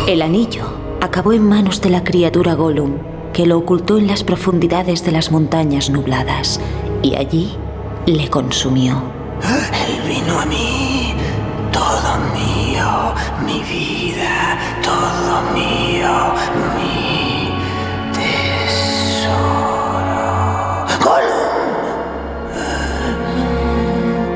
El 0.07 0.21
anillo 0.21 0.67
acabó 1.01 1.33
en 1.33 1.49
manos 1.49 1.81
de 1.81 1.89
la 1.89 2.05
criatura 2.05 2.53
Gollum, 2.53 2.99
que 3.33 3.47
lo 3.47 3.57
ocultó 3.57 3.97
en 3.97 4.07
las 4.07 4.23
profundidades 4.23 5.03
de 5.03 5.13
las 5.13 5.33
montañas 5.33 5.89
nubladas, 5.89 6.61
y 7.01 7.15
allí 7.15 7.57
le 8.05 8.29
consumió. 8.29 9.03
Él 9.41 10.03
vino 10.07 10.39
a 10.39 10.45
mí, 10.45 11.15
todo 11.73 12.19
mío, 12.35 13.15
mi 13.47 13.63
vida, 13.63 14.59
todo 14.83 15.41
mío, 15.55 16.35
mi 16.77 17.49
tesoro. 18.13 18.45
Gollum. 21.03 21.65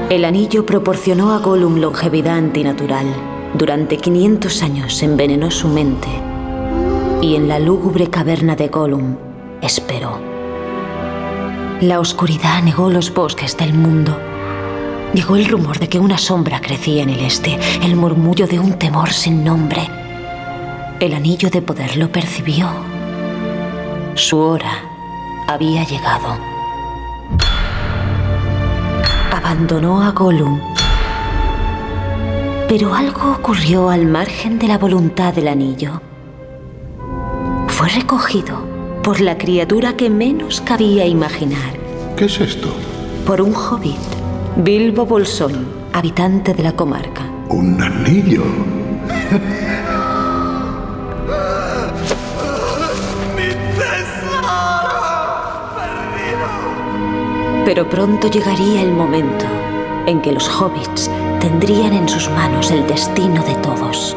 El 0.09 0.25
anillo 0.25 0.65
proporcionó 0.65 1.35
a 1.35 1.41
Gollum 1.41 1.77
longevidad 1.77 2.39
antinatural 2.39 3.38
durante 3.55 3.97
500 3.97 4.63
años 4.63 5.03
envenenó 5.03 5.51
su 5.51 5.69
mente 5.69 6.09
y 7.21 7.35
en 7.35 7.49
la 7.49 7.59
lúgubre 7.59 8.09
caverna 8.09 8.55
de 8.57 8.69
Gollum 8.69 9.17
esperó. 9.63 10.21
La 11.81 12.01
oscuridad 12.01 12.63
negó 12.63 12.91
los 12.91 13.13
bosques 13.13 13.57
del 13.57 13.73
mundo. 13.73 14.19
Llegó 15.15 15.37
el 15.37 15.47
rumor 15.47 15.79
de 15.79 15.89
que 15.89 15.99
una 15.99 16.19
sombra 16.19 16.61
crecía 16.61 17.03
en 17.03 17.11
el 17.11 17.21
este, 17.21 17.59
el 17.83 17.97
murmullo 17.97 18.47
de 18.47 18.59
un 18.59 18.75
temor 18.75 19.11
sin 19.11 19.45
nombre. 19.45 19.89
El 21.01 21.15
anillo 21.15 21.51
de 21.51 21.63
poder 21.63 21.97
lo 21.97 22.11
percibió. 22.11 22.69
Su 24.15 24.39
hora 24.39 24.73
había 25.47 25.85
llegado. 25.85 26.37
Abandonó 29.33 30.03
a 30.03 30.11
Gollum 30.11 30.61
pero 32.69 32.95
algo 32.95 33.33
ocurrió 33.33 33.89
al 33.89 34.05
margen 34.05 34.59
de 34.59 34.69
la 34.69 34.77
voluntad 34.77 35.33
del 35.33 35.49
anillo. 35.49 36.03
Fue 37.67 37.89
recogido 37.89 38.59
por 39.03 39.23
la 39.23 39.39
criatura 39.39 39.97
que 39.97 40.11
menos 40.11 40.61
cabía 40.61 41.07
imaginar. 41.07 41.79
¿Qué 42.17 42.27
es 42.27 42.39
esto? 42.41 42.69
Por 43.25 43.41
un 43.41 43.55
hobbit, 43.55 43.97
Bilbo 44.57 45.07
Bolsón, 45.07 45.67
habitante 45.95 46.53
de 46.53 46.63
la 46.63 46.73
comarca. 46.73 47.23
Un 47.49 47.81
anillo. 47.81 48.45
Pero 57.65 57.89
pronto 57.89 58.31
llegaría 58.31 58.83
el 58.83 58.93
momento 58.93 59.47
en 60.07 60.21
que 60.21 60.33
los 60.33 60.49
hobbits 60.49 61.11
tendrían 61.41 61.93
en 61.93 62.09
sus 62.09 62.31
manos 62.31 62.71
el 62.71 62.87
destino 62.87 63.43
de 63.45 63.55
todos. 63.57 64.17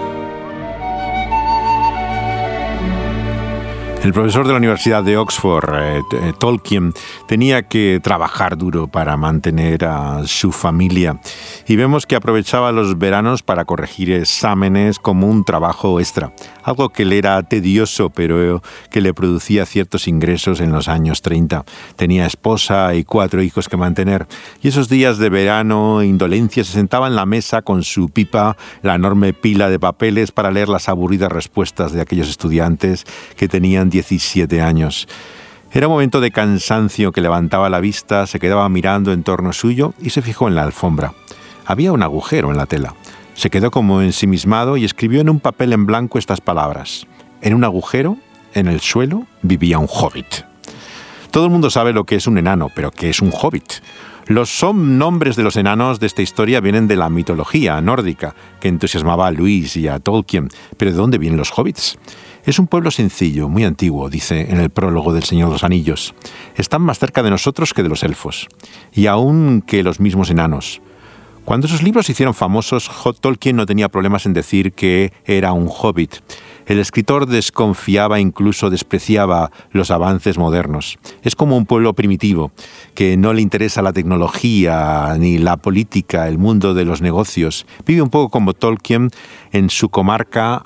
El 4.03 4.13
profesor 4.13 4.47
de 4.47 4.53
la 4.53 4.57
Universidad 4.57 5.03
de 5.03 5.15
Oxford, 5.15 5.75
eh, 5.75 6.01
eh, 6.13 6.33
Tolkien, 6.39 6.91
tenía 7.27 7.61
que 7.67 7.99
trabajar 8.01 8.57
duro 8.57 8.87
para 8.87 9.15
mantener 9.15 9.85
a 9.85 10.23
su 10.25 10.51
familia 10.51 11.19
y 11.67 11.75
vemos 11.75 12.07
que 12.07 12.15
aprovechaba 12.15 12.71
los 12.71 12.97
veranos 12.97 13.43
para 13.43 13.65
corregir 13.65 14.11
exámenes 14.11 14.97
como 14.97 15.27
un 15.27 15.45
trabajo 15.45 15.99
extra, 15.99 16.33
algo 16.63 16.89
que 16.89 17.05
le 17.05 17.17
era 17.17 17.41
tedioso 17.43 18.09
pero 18.09 18.61
que 18.89 19.01
le 19.01 19.13
producía 19.13 19.65
ciertos 19.65 20.07
ingresos 20.07 20.61
en 20.61 20.71
los 20.71 20.87
años 20.87 21.21
30. 21.21 21.65
Tenía 21.95 22.25
esposa 22.25 22.93
y 22.95 23.03
cuatro 23.03 23.41
hijos 23.41 23.69
que 23.69 23.77
mantener 23.77 24.27
y 24.61 24.67
esos 24.67 24.89
días 24.89 25.17
de 25.17 25.29
verano, 25.29 26.03
indolencia, 26.03 26.63
se 26.63 26.73
sentaba 26.73 27.07
en 27.07 27.15
la 27.15 27.25
mesa 27.25 27.61
con 27.61 27.83
su 27.83 28.09
pipa, 28.09 28.57
la 28.81 28.95
enorme 28.95 29.33
pila 29.33 29.69
de 29.69 29.79
papeles 29.79 30.31
para 30.31 30.51
leer 30.51 30.69
las 30.69 30.89
aburridas 30.89 31.31
respuestas 31.31 31.91
de 31.93 32.01
aquellos 32.01 32.29
estudiantes 32.29 33.05
que 33.35 33.47
tenían 33.47 33.89
17 33.89 34.61
años. 34.61 35.07
Era 35.73 35.87
un 35.87 35.93
momento 35.93 36.19
de 36.19 36.31
cansancio 36.31 37.13
que 37.13 37.21
levantaba 37.21 37.69
la 37.69 37.79
vista, 37.79 38.27
se 38.27 38.39
quedaba 38.39 38.67
mirando 38.67 39.13
en 39.13 39.23
torno 39.23 39.53
suyo 39.53 39.93
y 40.01 40.09
se 40.09 40.21
fijó 40.21 40.49
en 40.49 40.55
la 40.55 40.63
alfombra. 40.63 41.13
Había 41.65 41.93
un 41.93 42.03
agujero 42.03 42.51
en 42.51 42.57
la 42.57 42.65
tela. 42.65 42.93
Se 43.41 43.49
quedó 43.49 43.71
como 43.71 44.03
ensimismado 44.03 44.77
y 44.77 44.85
escribió 44.85 45.19
en 45.19 45.27
un 45.27 45.39
papel 45.39 45.73
en 45.73 45.87
blanco 45.87 46.19
estas 46.19 46.39
palabras. 46.39 47.07
En 47.41 47.55
un 47.55 47.63
agujero, 47.63 48.17
en 48.53 48.67
el 48.67 48.81
suelo, 48.81 49.25
vivía 49.41 49.79
un 49.79 49.87
hobbit. 49.89 50.45
Todo 51.31 51.45
el 51.45 51.49
mundo 51.49 51.71
sabe 51.71 51.91
lo 51.91 52.03
que 52.03 52.17
es 52.17 52.27
un 52.27 52.37
enano, 52.37 52.69
pero 52.75 52.91
¿qué 52.91 53.09
es 53.09 53.19
un 53.19 53.31
hobbit? 53.33 53.81
Los 54.27 54.63
nombres 54.63 55.35
de 55.37 55.41
los 55.41 55.55
enanos 55.55 55.99
de 55.99 56.05
esta 56.05 56.21
historia 56.21 56.61
vienen 56.61 56.87
de 56.87 56.97
la 56.97 57.09
mitología 57.09 57.81
nórdica, 57.81 58.35
que 58.59 58.67
entusiasmaba 58.67 59.25
a 59.25 59.31
Luis 59.31 59.75
y 59.75 59.87
a 59.87 59.97
Tolkien. 59.97 60.49
Pero 60.77 60.91
¿de 60.91 60.97
dónde 60.97 61.17
vienen 61.17 61.39
los 61.39 61.51
hobbits? 61.57 61.97
Es 62.45 62.59
un 62.59 62.67
pueblo 62.67 62.91
sencillo, 62.91 63.49
muy 63.49 63.63
antiguo, 63.63 64.07
dice 64.11 64.51
en 64.51 64.59
el 64.59 64.69
prólogo 64.69 65.13
del 65.13 65.23
Señor 65.23 65.47
de 65.47 65.53
los 65.53 65.63
Anillos. 65.63 66.13
Están 66.57 66.83
más 66.83 66.99
cerca 66.99 67.23
de 67.23 67.31
nosotros 67.31 67.73
que 67.73 67.81
de 67.81 67.89
los 67.89 68.03
elfos, 68.03 68.49
y 68.93 69.07
aún 69.07 69.63
que 69.65 69.81
los 69.81 69.99
mismos 69.99 70.29
enanos. 70.29 70.79
Cuando 71.51 71.67
sus 71.67 71.83
libros 71.83 72.05
se 72.05 72.13
hicieron 72.13 72.33
famosos, 72.33 72.89
Tolkien 73.19 73.57
no 73.57 73.65
tenía 73.65 73.89
problemas 73.89 74.25
en 74.25 74.31
decir 74.31 74.71
que 74.71 75.11
era 75.25 75.51
un 75.51 75.67
hobbit. 75.67 76.15
El 76.65 76.79
escritor 76.79 77.25
desconfiaba, 77.25 78.21
incluso 78.21 78.69
despreciaba 78.69 79.51
los 79.71 79.91
avances 79.91 80.37
modernos. 80.37 80.97
Es 81.23 81.35
como 81.35 81.57
un 81.57 81.65
pueblo 81.65 81.93
primitivo, 81.93 82.53
que 82.95 83.17
no 83.17 83.33
le 83.33 83.41
interesa 83.41 83.81
la 83.81 83.91
tecnología, 83.91 85.13
ni 85.19 85.39
la 85.39 85.57
política, 85.57 86.29
el 86.29 86.37
mundo 86.37 86.73
de 86.73 86.85
los 86.85 87.01
negocios. 87.01 87.65
Vive 87.85 88.01
un 88.01 88.09
poco 88.09 88.29
como 88.29 88.53
Tolkien 88.53 89.09
en 89.51 89.69
su 89.69 89.89
comarca, 89.89 90.63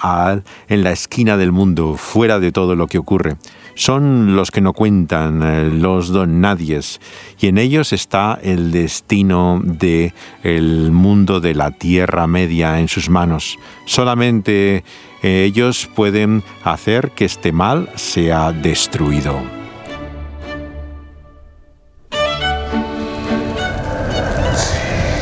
en 0.67 0.83
la 0.83 0.91
esquina 0.91 1.35
del 1.35 1.51
mundo, 1.51 1.95
fuera 1.97 2.39
de 2.39 2.51
todo 2.51 2.75
lo 2.75 2.85
que 2.85 2.99
ocurre. 2.99 3.37
Son 3.75 4.35
los 4.35 4.51
que 4.51 4.61
no 4.61 4.73
cuentan, 4.73 5.43
eh, 5.43 5.69
los 5.69 6.09
don 6.09 6.41
nadies, 6.41 6.99
y 7.39 7.47
en 7.47 7.57
ellos 7.57 7.93
está 7.93 8.39
el 8.41 8.71
destino 8.71 9.61
del 9.63 10.13
el 10.43 10.91
mundo 10.91 11.39
de 11.41 11.53
la 11.53 11.71
Tierra 11.71 12.25
Media 12.25 12.79
en 12.79 12.87
sus 12.87 13.09
manos. 13.09 13.57
Solamente 13.85 14.83
ellos 15.21 15.89
pueden 15.95 16.43
hacer 16.63 17.11
que 17.11 17.25
este 17.25 17.51
mal 17.51 17.89
sea 17.95 18.51
destruido. 18.51 19.41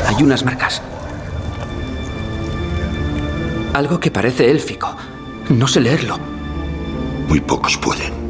Hay 0.08 0.24
unas 0.24 0.46
marcas. 0.46 0.82
Algo 3.74 4.00
que 4.00 4.12
parece 4.12 4.52
élfico. 4.52 4.96
No 5.50 5.68
sé 5.68 5.80
leerlo. 5.80 6.20
Muy 7.28 7.40
pocos 7.40 7.78
pueden. 7.78 8.23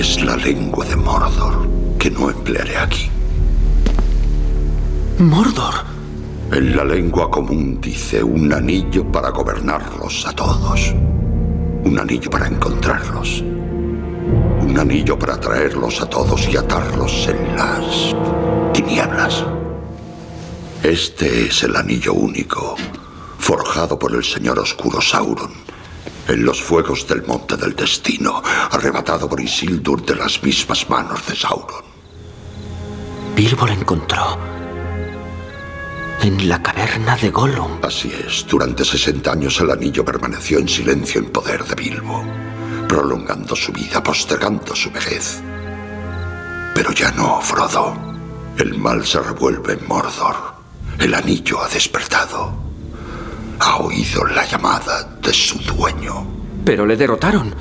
Es 0.00 0.18
la 0.22 0.34
lengua 0.34 0.86
de 0.86 0.96
Mordor 0.96 1.68
que 1.98 2.10
no 2.10 2.30
emplearé 2.30 2.78
aquí. 2.78 3.10
Mordor. 5.18 5.74
En 6.50 6.74
la 6.74 6.84
lengua 6.84 7.30
común 7.30 7.78
dice 7.82 8.22
un 8.22 8.50
anillo 8.50 9.12
para 9.12 9.28
gobernarlos 9.28 10.26
a 10.26 10.32
todos. 10.32 10.94
Un 11.84 11.98
anillo 11.98 12.30
para 12.30 12.46
encontrarlos. 12.46 13.42
Un 13.42 14.74
anillo 14.78 15.18
para 15.18 15.38
traerlos 15.38 16.00
a 16.00 16.08
todos 16.08 16.48
y 16.48 16.56
atarlos 16.56 17.28
en 17.28 17.54
las 17.54 18.16
tinieblas. 18.72 19.44
Este 20.82 21.44
es 21.48 21.62
el 21.62 21.76
anillo 21.76 22.14
único, 22.14 22.74
forjado 23.38 23.98
por 23.98 24.14
el 24.14 24.24
señor 24.24 24.60
oscuro 24.60 24.98
Sauron, 25.02 25.52
en 26.28 26.44
los 26.44 26.62
fuegos 26.62 27.06
del 27.06 27.26
monte 27.26 27.56
del 27.56 27.74
destino, 27.74 28.42
arrebatado 28.44 29.28
por 29.28 29.40
Isildur 29.40 30.04
de 30.04 30.16
las 30.16 30.42
mismas 30.42 30.88
manos 30.88 31.26
de 31.26 31.36
Sauron. 31.36 31.84
Bilbo 33.34 33.66
lo 33.66 33.72
encontró 33.72 34.38
en 36.22 36.48
la 36.48 36.62
caverna 36.62 37.16
de 37.16 37.30
Gollum. 37.30 37.78
Así 37.82 38.12
es. 38.26 38.46
Durante 38.46 38.84
60 38.84 39.32
años 39.32 39.58
el 39.60 39.70
anillo 39.70 40.04
permaneció 40.04 40.58
en 40.58 40.68
silencio 40.68 41.20
en 41.20 41.30
poder 41.30 41.64
de 41.64 41.74
Bilbo, 41.74 42.22
prolongando 42.86 43.56
su 43.56 43.72
vida, 43.72 44.02
postergando 44.02 44.74
su 44.74 44.90
vejez. 44.90 45.40
Pero 46.74 46.92
ya 46.92 47.10
no, 47.12 47.40
Frodo. 47.40 47.94
El 48.58 48.78
mal 48.78 49.06
se 49.06 49.20
revuelve 49.20 49.74
en 49.74 49.88
Mordor. 49.88 50.36
El 50.98 51.14
anillo 51.14 51.62
ha 51.62 51.68
despertado. 51.68 52.52
Ha 53.58 53.76
oído 53.78 54.24
la 54.26 54.44
llamada 54.44 55.09
de 55.22 55.32
su 55.32 55.58
dueño. 55.58 56.26
Pero 56.64 56.86
le 56.86 56.96
derrotaron. 56.96 57.54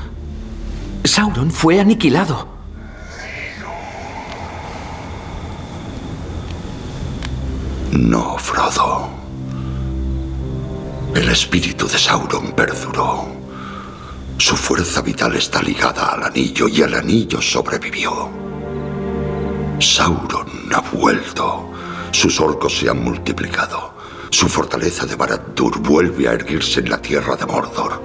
Sauron 1.04 1.52
fue 1.52 1.80
aniquilado. 1.80 2.48
No, 7.92 8.38
Frodo. 8.38 9.10
El 11.16 11.30
espíritu 11.30 11.88
de 11.88 11.98
Sauron 11.98 12.52
perduró. 12.52 13.28
Su 14.38 14.56
fuerza 14.56 15.02
vital 15.02 15.36
está 15.36 15.62
ligada 15.62 16.14
al 16.14 16.24
anillo 16.24 16.68
y 16.68 16.82
el 16.82 16.94
anillo 16.94 17.42
sobrevivió. 17.42 18.30
Sauron 19.80 20.48
ha 20.74 20.82
vuelto. 20.92 21.72
Sus 22.12 22.40
orcos 22.40 22.78
se 22.78 22.90
han 22.90 23.04
multiplicado. 23.04 23.99
Su 24.32 24.48
fortaleza 24.48 25.06
de 25.06 25.16
Barad-dûr 25.16 25.80
vuelve 25.80 26.28
a 26.28 26.34
erguirse 26.34 26.82
en 26.82 26.90
la 26.90 27.02
tierra 27.02 27.36
de 27.36 27.46
Mordor. 27.46 28.02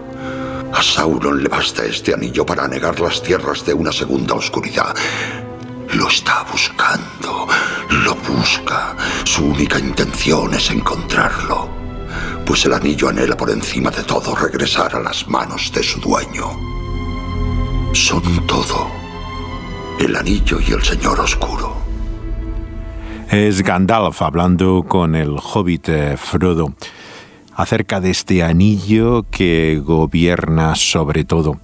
A 0.73 0.83
Sauron 0.83 1.43
le 1.43 1.49
basta 1.49 1.85
este 1.85 2.15
anillo 2.15 2.47
para 2.47 2.65
anegar 2.65 2.99
las 2.99 3.23
tierras 3.23 3.65
de 3.65 3.75
una 3.75 3.93
segunda 3.93 4.35
oscuridad. 4.35 4.97
Lo 5.93 6.09
está 6.09 6.45
buscando, 6.51 7.47
lo 7.91 8.15
busca. 8.17 8.97
Su 9.25 9.45
única 9.45 9.79
intención 9.79 10.55
es 10.55 10.71
encontrarlo, 10.71 11.69
pues 12.45 12.65
el 12.65 12.73
anillo 12.73 13.11
anhela 13.11 13.37
por 13.37 13.51
encima 13.51 13.91
de 13.91 14.03
todo 14.03 14.35
regresar 14.35 14.97
a 14.97 15.01
las 15.01 15.29
manos 15.29 15.71
de 15.73 15.83
su 15.83 16.01
dueño. 16.01 16.59
Son 17.93 18.47
todo, 18.47 18.91
el 20.01 20.17
anillo 20.17 20.59
y 20.59 20.73
el 20.73 20.83
Señor 20.83 21.21
Oscuro. 21.21 21.84
Es 23.35 23.65
Gandalf 23.65 24.23
hablando 24.23 24.85
con 24.87 25.17
el 25.17 25.37
hobbit 25.43 25.89
eh, 25.89 26.17
Frodo 26.17 26.73
acerca 27.57 28.01
de 28.01 28.11
este 28.11 28.45
anillo 28.45 29.27
que 29.29 29.83
gobierna 29.85 30.77
sobre 30.77 31.25
todo. 31.25 31.59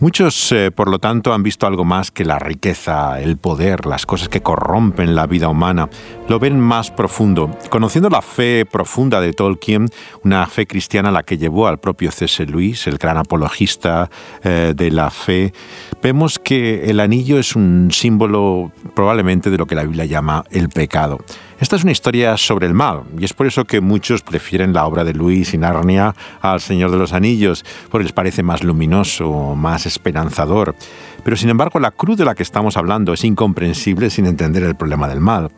Muchos, 0.00 0.50
eh, 0.50 0.70
por 0.72 0.90
lo 0.90 0.98
tanto, 0.98 1.32
han 1.32 1.42
visto 1.42 1.66
algo 1.66 1.84
más 1.84 2.10
que 2.10 2.24
la 2.24 2.38
riqueza, 2.38 3.20
el 3.20 3.36
poder, 3.36 3.86
las 3.86 4.04
cosas 4.04 4.28
que 4.28 4.40
corrompen 4.40 5.14
la 5.14 5.26
vida 5.26 5.48
humana. 5.48 5.88
Lo 6.28 6.40
ven 6.40 6.58
más 6.58 6.90
profundo. 6.90 7.56
Conociendo 7.68 8.08
la 8.08 8.20
fe 8.20 8.64
profunda 8.64 9.20
de 9.20 9.32
Tolkien, 9.32 9.88
una 10.24 10.46
fe 10.46 10.66
cristiana 10.66 11.12
la 11.12 11.22
que 11.22 11.38
llevó 11.38 11.68
al 11.68 11.78
propio 11.78 12.10
C.S. 12.10 12.46
Lewis, 12.46 12.86
el 12.86 12.98
gran 12.98 13.16
apologista 13.16 14.10
eh, 14.42 14.72
de 14.74 14.90
la 14.90 15.10
fe, 15.10 15.52
vemos 16.02 16.40
que 16.40 16.90
el 16.90 16.98
anillo 16.98 17.38
es 17.38 17.54
un 17.54 17.90
símbolo 17.92 18.72
probablemente 18.94 19.50
de 19.50 19.56
lo 19.56 19.66
que 19.66 19.76
la 19.76 19.84
Biblia 19.84 20.04
llama 20.04 20.44
el 20.50 20.68
pecado. 20.68 21.18
Esta 21.60 21.76
es 21.76 21.84
una 21.84 21.92
historia 21.92 22.36
sobre 22.36 22.66
el 22.66 22.74
mal, 22.74 23.02
y 23.16 23.24
es 23.24 23.32
por 23.32 23.46
eso 23.46 23.64
que 23.64 23.80
muchos 23.80 24.22
prefieren 24.22 24.72
la 24.72 24.84
obra 24.84 25.04
de 25.04 25.14
Luis 25.14 25.54
y 25.54 25.58
Narnia 25.58 26.12
al 26.40 26.60
Señor 26.60 26.90
de 26.90 26.96
los 26.96 27.12
Anillos, 27.12 27.64
porque 27.88 28.02
les 28.02 28.12
parece 28.12 28.42
más 28.42 28.64
luminoso, 28.64 29.54
más 29.54 29.86
esperanzador. 29.86 30.74
Pero 31.22 31.36
sin 31.36 31.50
embargo, 31.50 31.78
la 31.78 31.92
cruz 31.92 32.18
de 32.18 32.24
la 32.24 32.34
que 32.34 32.42
estamos 32.42 32.76
hablando 32.76 33.12
es 33.12 33.22
incomprensible 33.22 34.10
sin 34.10 34.26
entender 34.26 34.64
el 34.64 34.74
problema 34.74 35.08
del 35.08 35.20
mal. 35.20 35.50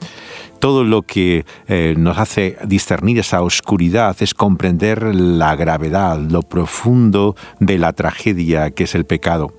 Todo 0.58 0.84
lo 0.84 1.02
que 1.02 1.46
eh, 1.68 1.94
nos 1.96 2.18
hace 2.18 2.58
discernir 2.66 3.18
esa 3.18 3.40
oscuridad 3.40 4.14
es 4.20 4.34
comprender 4.34 5.14
la 5.14 5.56
gravedad, 5.56 6.18
lo 6.18 6.42
profundo 6.42 7.34
de 7.60 7.78
la 7.78 7.94
tragedia 7.94 8.72
que 8.72 8.84
es 8.84 8.94
el 8.94 9.06
pecado. 9.06 9.54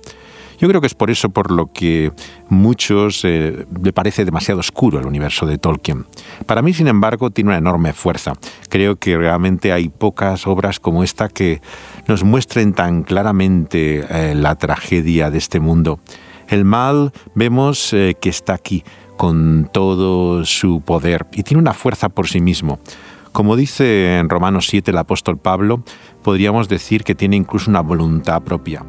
Yo 0.58 0.68
creo 0.68 0.80
que 0.80 0.86
es 0.86 0.94
por 0.94 1.10
eso 1.10 1.30
por 1.30 1.50
lo 1.50 1.72
que 1.72 2.12
muchos 2.48 3.24
eh, 3.24 3.66
le 3.82 3.92
parece 3.92 4.24
demasiado 4.24 4.60
oscuro 4.60 4.98
el 4.98 5.06
universo 5.06 5.46
de 5.46 5.58
Tolkien. 5.58 6.06
Para 6.46 6.62
mí, 6.62 6.72
sin 6.72 6.88
embargo, 6.88 7.30
tiene 7.30 7.50
una 7.50 7.58
enorme 7.58 7.92
fuerza. 7.92 8.32
Creo 8.68 8.96
que 8.96 9.16
realmente 9.16 9.72
hay 9.72 9.88
pocas 9.88 10.46
obras 10.46 10.80
como 10.80 11.02
esta 11.02 11.28
que 11.28 11.60
nos 12.08 12.24
muestren 12.24 12.72
tan 12.72 13.02
claramente 13.02 14.04
eh, 14.08 14.34
la 14.34 14.56
tragedia 14.56 15.30
de 15.30 15.38
este 15.38 15.60
mundo. 15.60 16.00
El 16.48 16.64
mal 16.64 17.12
vemos 17.34 17.92
eh, 17.92 18.16
que 18.20 18.28
está 18.28 18.54
aquí 18.54 18.84
con 19.16 19.68
todo 19.72 20.44
su 20.44 20.80
poder 20.80 21.26
y 21.32 21.42
tiene 21.42 21.60
una 21.60 21.72
fuerza 21.72 22.08
por 22.08 22.28
sí 22.28 22.40
mismo. 22.40 22.78
Como 23.32 23.56
dice 23.56 24.18
en 24.18 24.30
Romanos 24.30 24.68
7 24.68 24.92
el 24.92 24.98
apóstol 24.98 25.38
Pablo, 25.38 25.82
podríamos 26.22 26.68
decir 26.68 27.04
que 27.04 27.14
tiene 27.14 27.36
incluso 27.36 27.70
una 27.70 27.80
voluntad 27.80 28.42
propia. 28.42 28.82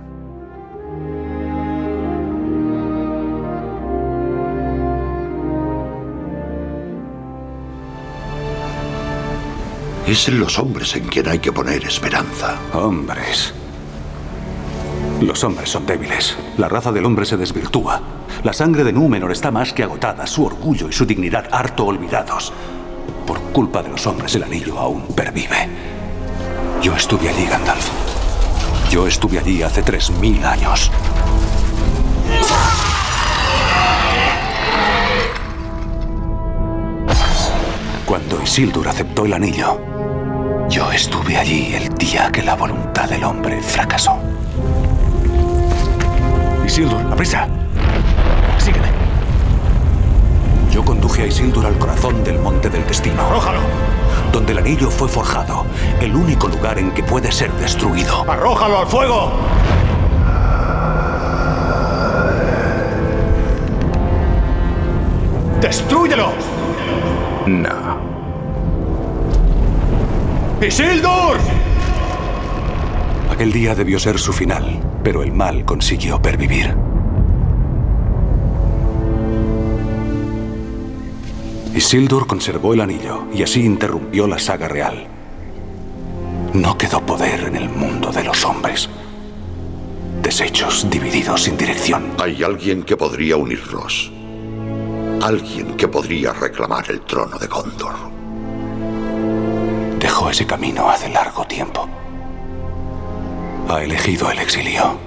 Es 10.08 10.30
en 10.30 10.40
los 10.40 10.58
hombres 10.58 10.96
en 10.96 11.06
quien 11.08 11.28
hay 11.28 11.40
que 11.40 11.52
poner 11.52 11.84
esperanza. 11.84 12.58
Hombres. 12.72 13.54
Los 15.20 15.44
hombres 15.44 15.70
son 15.70 15.86
débiles. 15.86 16.38
La 16.58 16.70
raza 16.70 16.94
del 16.94 17.06
hombre 17.06 17.26
se 17.26 17.36
desvirtúa. 17.36 18.00
La 18.44 18.54
sangre 18.54 18.86
de 18.86 18.94
Númenor 18.94 19.34
está 19.34 19.52
más 19.52 19.74
que 19.74 19.84
agotada, 19.84 20.26
su 20.26 20.46
orgullo 20.46 20.88
y 20.88 20.94
su 20.94 21.06
dignidad 21.06 21.50
harto 21.52 21.86
olvidados. 21.86 22.54
Por 23.26 23.42
culpa 23.52 23.84
de 23.84 23.90
los 23.90 24.08
hombres 24.08 24.34
el 24.36 24.44
anillo 24.44 24.80
aún 24.80 25.08
pervive. 25.14 25.68
Yo 26.82 26.96
estuve 26.96 27.28
allí, 27.28 27.46
Gandalf. 27.46 27.90
Yo 28.90 29.08
estuve 29.08 29.40
allí 29.40 29.62
hace 29.62 29.82
tres 29.84 30.10
mil 30.12 30.42
años. 30.46 30.90
Cuando 38.08 38.42
Isildur 38.42 38.88
aceptó 38.88 39.26
el 39.26 39.34
anillo, 39.34 39.82
yo 40.70 40.90
estuve 40.94 41.36
allí 41.36 41.76
el 41.76 41.90
día 41.96 42.32
que 42.32 42.42
la 42.42 42.56
voluntad 42.56 43.10
del 43.10 43.22
hombre 43.26 43.62
fracasó. 43.62 44.18
Isildur, 46.66 47.02
a 47.02 47.16
prisa. 47.18 47.50
Sígueme. 48.60 48.88
Yo 50.72 50.86
conduje 50.86 51.24
a 51.24 51.28
Isildur 51.28 51.66
al 51.66 51.78
corazón 51.78 52.24
del 52.24 52.40
Monte 52.40 52.70
del 52.70 52.88
Destino. 52.88 53.22
¡Arrójalo! 53.24 53.60
Donde 54.32 54.54
el 54.54 54.60
anillo 54.60 54.90
fue 54.90 55.10
forjado. 55.10 55.66
El 56.00 56.16
único 56.16 56.48
lugar 56.48 56.80
en 56.80 56.92
que 56.92 57.04
puede 57.04 57.30
ser 57.30 57.52
destruido. 57.56 58.24
¡Arrójalo 58.32 58.80
al 58.80 58.88
fuego! 58.88 59.34
¡Destrúyelo! 65.60 66.32
No. 67.48 67.87
¡Isildur! 70.62 71.38
Aquel 73.30 73.52
día 73.52 73.76
debió 73.76 74.00
ser 74.00 74.18
su 74.18 74.34
final, 74.34 74.80
pero 75.04 75.22
el 75.22 75.32
mal 75.32 75.64
consiguió 75.66 76.20
pervivir. 76.20 76.76
Isildur 81.76 82.26
conservó 82.26 82.74
el 82.74 82.82
anillo 82.82 83.28
y 83.32 83.44
así 83.44 83.64
interrumpió 83.64 84.26
la 84.26 84.40
saga 84.40 84.68
real. 84.68 85.06
No 86.54 86.76
quedó 86.76 87.06
poder 87.06 87.42
en 87.42 87.56
el 87.56 87.70
mundo 87.70 88.12
de 88.12 88.24
los 88.24 88.44
hombres. 88.44 88.90
Desechos 90.24 90.90
divididos 90.90 91.44
sin 91.44 91.56
dirección. 91.56 92.14
Hay 92.20 92.42
alguien 92.42 92.82
que 92.82 92.98
podría 92.98 93.38
unirlos. 93.38 94.12
Alguien 95.22 95.78
que 95.78 95.88
podría 95.88 96.34
reclamar 96.34 96.90
el 96.90 97.02
trono 97.02 97.38
de 97.38 97.46
Gondor. 97.46 98.17
Dejó 100.08 100.30
ese 100.30 100.46
camino 100.46 100.90
hace 100.90 101.10
largo 101.10 101.44
tiempo. 101.44 101.86
Ha 103.68 103.84
elegido 103.84 104.32
el 104.32 104.40
exilio. 104.40 104.98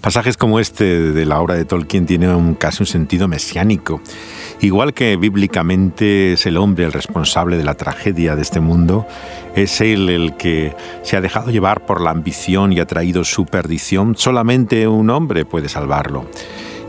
Pasajes 0.00 0.38
como 0.38 0.58
este 0.58 1.12
de 1.12 1.26
la 1.26 1.42
obra 1.42 1.56
de 1.56 1.66
Tolkien 1.66 2.06
tienen 2.06 2.54
casi 2.54 2.82
un 2.82 2.86
sentido 2.86 3.28
mesiánico. 3.28 4.00
Igual 4.62 4.94
que 4.94 5.18
bíblicamente 5.18 6.32
es 6.32 6.46
el 6.46 6.56
hombre 6.56 6.86
el 6.86 6.94
responsable 6.94 7.58
de 7.58 7.64
la 7.64 7.74
tragedia 7.74 8.34
de 8.34 8.40
este 8.40 8.60
mundo, 8.60 9.06
es 9.54 9.82
él 9.82 10.08
el 10.08 10.38
que 10.38 10.74
se 11.02 11.18
ha 11.18 11.20
dejado 11.20 11.50
llevar 11.50 11.84
por 11.84 12.00
la 12.00 12.12
ambición 12.12 12.72
y 12.72 12.80
ha 12.80 12.86
traído 12.86 13.24
su 13.24 13.44
perdición, 13.44 14.16
solamente 14.16 14.88
un 14.88 15.10
hombre 15.10 15.44
puede 15.44 15.68
salvarlo. 15.68 16.24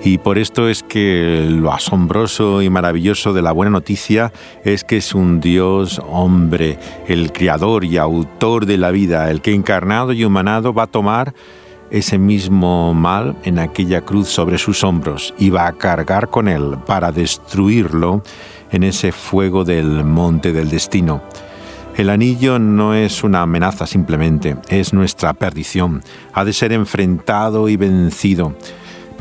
Y 0.03 0.17
por 0.17 0.39
esto 0.39 0.67
es 0.67 0.81
que 0.81 1.45
lo 1.47 1.71
asombroso 1.71 2.63
y 2.63 2.71
maravilloso 2.71 3.33
de 3.33 3.43
la 3.43 3.51
buena 3.51 3.69
noticia 3.69 4.33
es 4.63 4.83
que 4.83 4.97
es 4.97 5.13
un 5.13 5.39
Dios 5.39 6.01
hombre, 6.09 6.79
el 7.07 7.31
creador 7.31 7.85
y 7.85 7.97
autor 7.97 8.65
de 8.65 8.77
la 8.77 8.89
vida, 8.89 9.29
el 9.29 9.41
que 9.41 9.53
encarnado 9.53 10.11
y 10.11 10.25
humanado 10.25 10.73
va 10.73 10.83
a 10.83 10.87
tomar 10.87 11.35
ese 11.91 12.17
mismo 12.17 12.95
mal 12.95 13.35
en 13.43 13.59
aquella 13.59 14.01
cruz 14.01 14.29
sobre 14.29 14.57
sus 14.57 14.83
hombros 14.83 15.35
y 15.37 15.51
va 15.51 15.67
a 15.67 15.73
cargar 15.73 16.29
con 16.29 16.47
él 16.47 16.77
para 16.87 17.11
destruirlo 17.11 18.23
en 18.71 18.83
ese 18.83 19.11
fuego 19.11 19.65
del 19.65 20.03
monte 20.03 20.51
del 20.51 20.69
destino. 20.69 21.21
El 21.95 22.09
anillo 22.09 22.57
no 22.57 22.95
es 22.95 23.23
una 23.23 23.41
amenaza 23.41 23.85
simplemente, 23.85 24.55
es 24.69 24.93
nuestra 24.93 25.33
perdición. 25.33 26.01
Ha 26.33 26.45
de 26.45 26.53
ser 26.53 26.71
enfrentado 26.71 27.69
y 27.69 27.75
vencido. 27.75 28.55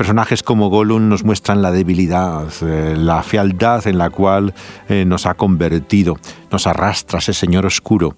Personajes 0.01 0.41
como 0.41 0.71
Gollum 0.71 1.09
nos 1.09 1.23
muestran 1.23 1.61
la 1.61 1.71
debilidad, 1.71 2.47
eh, 2.63 2.95
la 2.97 3.21
fealdad 3.21 3.85
en 3.85 3.99
la 3.99 4.09
cual 4.09 4.51
eh, 4.89 5.05
nos 5.05 5.27
ha 5.27 5.35
convertido, 5.35 6.17
nos 6.51 6.65
arrastra 6.65 7.19
ese 7.19 7.35
señor 7.35 7.67
oscuro. 7.67 8.15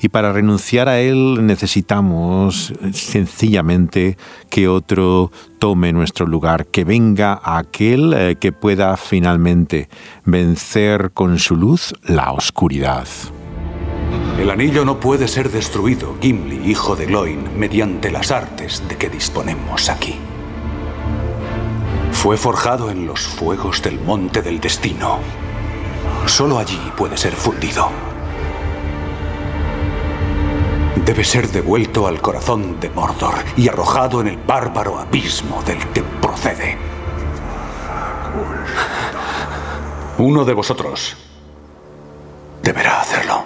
Y 0.00 0.08
para 0.08 0.32
renunciar 0.32 0.88
a 0.88 0.98
él 0.98 1.44
necesitamos 1.44 2.70
eh, 2.70 2.90
sencillamente 2.94 4.16
que 4.48 4.66
otro 4.66 5.30
tome 5.58 5.92
nuestro 5.92 6.26
lugar, 6.26 6.68
que 6.68 6.84
venga 6.84 7.38
aquel 7.44 8.38
que 8.40 8.52
pueda 8.52 8.96
finalmente 8.96 9.90
vencer 10.24 11.10
con 11.12 11.38
su 11.38 11.54
luz 11.54 11.94
la 12.02 12.32
oscuridad. 12.32 13.06
El 14.38 14.50
anillo 14.50 14.86
no 14.86 14.98
puede 15.00 15.28
ser 15.28 15.50
destruido, 15.50 16.16
Gimli, 16.18 16.70
hijo 16.70 16.96
de 16.96 17.04
Gloin, 17.04 17.58
mediante 17.58 18.10
las 18.10 18.30
artes 18.30 18.82
de 18.88 18.96
que 18.96 19.10
disponemos 19.10 19.90
aquí. 19.90 20.14
Fue 22.16 22.36
forjado 22.36 22.90
en 22.90 23.06
los 23.06 23.20
fuegos 23.20 23.80
del 23.82 24.00
monte 24.00 24.42
del 24.42 24.58
destino. 24.58 25.20
Solo 26.24 26.58
allí 26.58 26.80
puede 26.96 27.16
ser 27.16 27.34
fundido. 27.34 27.88
Debe 31.04 31.22
ser 31.22 31.46
devuelto 31.48 32.08
al 32.08 32.20
corazón 32.20 32.80
de 32.80 32.90
Mordor 32.90 33.34
y 33.56 33.68
arrojado 33.68 34.22
en 34.22 34.28
el 34.28 34.38
bárbaro 34.38 34.98
abismo 34.98 35.62
del 35.62 35.78
que 35.92 36.02
procede. 36.02 36.76
Uno 40.18 40.44
de 40.44 40.54
vosotros 40.54 41.16
deberá 42.62 43.02
hacerlo. 43.02 43.44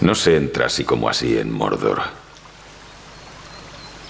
No 0.00 0.14
se 0.14 0.36
entra 0.36 0.66
así 0.66 0.84
como 0.84 1.08
así 1.08 1.38
en 1.38 1.50
Mordor. 1.50 2.19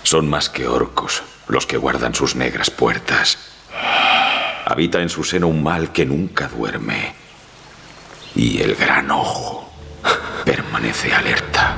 Son 0.03 0.29
más 0.29 0.49
que 0.49 0.67
orcos 0.67 1.23
los 1.49 1.67
que 1.67 1.77
guardan 1.77 2.15
sus 2.15 2.37
negras 2.37 2.71
puertas. 2.71 3.39
Habita 4.65 5.01
en 5.03 5.09
su 5.09 5.25
seno 5.25 5.49
un 5.49 5.63
mal 5.63 5.93
que 5.93 6.07
nunca 6.07 6.49
duerme. 6.49 7.15
Y 8.35 8.63
el 8.63 8.77
gran 8.77 9.11
ojo 9.11 9.73
permanece 10.45 11.13
alerta. 11.13 11.77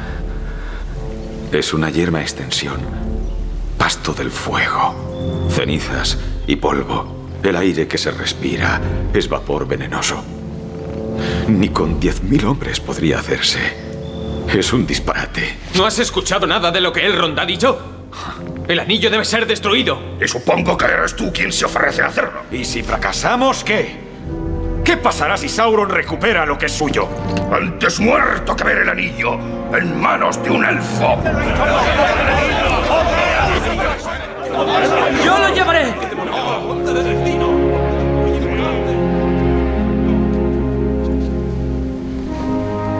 Es 1.51 1.73
una 1.75 1.91
yerma 1.91 2.21
extensión, 2.21 2.81
pasto 3.79 4.13
del 4.13 4.31
fuego, 4.31 5.49
cenizas 5.51 6.19
y 6.47 6.57
polvo. 6.57 7.29
El 7.43 7.57
aire 7.57 7.89
que 7.89 7.99
se 7.99 8.11
respira 8.11 8.81
es 9.13 9.29
vapor 9.29 9.67
venenoso. 9.67 10.23
Ni 11.49 11.71
con 11.71 11.99
diez 11.99 12.23
mil 12.23 12.45
hombres 12.47 12.79
podría 12.79 13.19
hacerse. 13.19 13.59
Es 14.53 14.73
un 14.73 14.87
disparate. 14.87 15.57
¿No 15.75 15.87
has 15.87 15.99
escuchado 15.99 16.47
nada 16.47 16.71
de 16.71 16.81
lo 16.81 16.93
que 16.93 17.05
Elrond 17.05 17.39
ha 17.39 17.47
dicho? 17.47 18.02
El 18.69 18.79
anillo 18.79 19.11
debe 19.11 19.25
ser 19.25 19.47
destruido. 19.47 19.99
Y 20.21 20.29
supongo 20.29 20.77
que 20.77 20.85
eres 20.87 21.17
tú 21.17 21.33
quien 21.33 21.53
se 21.53 21.65
ofrece 21.65 22.03
a 22.03 22.07
hacerlo. 22.07 22.43
¿Y 22.51 22.65
si 22.65 22.83
fracasamos, 22.83 23.65
qué? 23.65 24.13
¿Qué 24.85 24.97
pasará 24.97 25.37
si 25.37 25.49
Sauron 25.49 25.89
recupera 25.89 26.45
lo 26.47 26.59
que 26.59 26.67
es 26.67 26.73
suyo? 26.73 27.09
Antes 27.53 28.01
muerto 28.01 28.57
que 28.57 28.65
ver 28.65 28.79
el 28.79 28.89
anillo 28.89 29.35
en 29.73 30.01
manos 30.01 30.43
de 30.43 30.51
un 30.51 30.65
elfo. 30.65 31.19
¡Yo 35.25 35.39
lo 35.39 35.55
llevaré! 35.55 35.95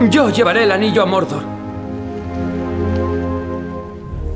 Yo 0.09 0.29
llevaré 0.29 0.63
el 0.63 0.71
anillo 0.71 1.01
a 1.01 1.05
Mordor. 1.05 1.52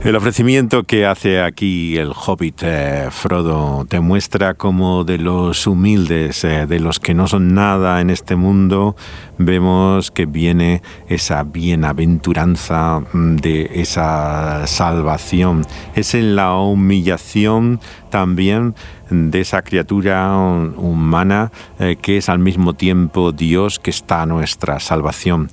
El 0.03 0.15
ofrecimiento 0.15 0.83
que 0.83 1.05
hace 1.05 1.41
aquí 1.41 1.97
el 1.97 2.13
hobbit 2.15 2.61
eh, 2.61 3.07
Frodo 3.09 3.83
te 3.89 3.99
muestra 3.99 4.53
como 4.53 5.03
de 5.03 5.17
los 5.17 5.65
humildes, 5.65 6.43
eh, 6.43 6.65
de 6.67 6.79
los 6.79 6.99
que 6.99 7.15
no 7.15 7.27
son 7.27 7.55
nada 7.55 7.99
en 7.99 8.11
este 8.11 8.35
mundo, 8.35 8.95
vemos 9.39 10.11
que 10.11 10.25
viene 10.25 10.81
esa 11.09 11.43
bienaventuranza 11.43 13.01
mm, 13.11 13.37
de 13.37 13.71
esa 13.73 14.65
salvación. 14.67 15.65
Es 15.95 16.13
en 16.13 16.35
la 16.35 16.53
humillación 16.53 17.81
también 18.09 18.75
de 19.09 19.41
esa 19.41 19.63
criatura 19.63 20.37
humana 20.77 21.51
eh, 21.79 21.97
que 21.99 22.17
es 22.17 22.29
al 22.29 22.39
mismo 22.39 22.73
tiempo 22.75 23.31
Dios 23.31 23.79
que 23.79 23.89
está 23.89 24.21
a 24.21 24.25
nuestra 24.27 24.79
salvación 24.79 25.49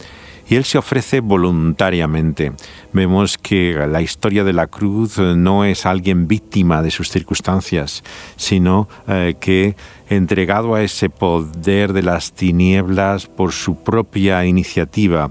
y 0.48 0.56
Él 0.56 0.64
se 0.64 0.78
ofrece 0.78 1.20
voluntariamente. 1.20 2.52
Vemos 2.92 3.38
que 3.38 3.74
la 3.88 4.02
historia 4.02 4.44
de 4.44 4.52
la 4.52 4.66
cruz 4.66 5.18
no 5.18 5.64
es 5.64 5.86
alguien 5.86 6.28
víctima 6.28 6.82
de 6.82 6.90
sus 6.90 7.10
circunstancias, 7.10 8.02
sino 8.36 8.88
eh, 9.08 9.34
que 9.40 9.76
entregado 10.08 10.74
a 10.74 10.82
ese 10.82 11.08
poder 11.10 11.92
de 11.92 12.02
las 12.02 12.32
tinieblas 12.32 13.26
por 13.26 13.52
su 13.52 13.82
propia 13.82 14.44
iniciativa, 14.44 15.30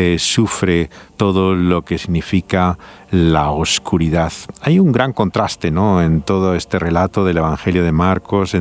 eh, 0.00 0.16
sufre 0.20 0.90
todo 1.16 1.56
lo 1.56 1.82
que 1.82 1.98
significa 1.98 2.78
la 3.10 3.50
oscuridad. 3.50 4.32
Hay 4.60 4.78
un 4.78 4.92
gran 4.92 5.12
contraste 5.12 5.72
¿no? 5.72 6.00
en 6.00 6.20
todo 6.20 6.54
este 6.54 6.78
relato 6.78 7.24
del 7.24 7.38
Evangelio 7.38 7.82
de 7.82 7.90
Marcos 7.90 8.54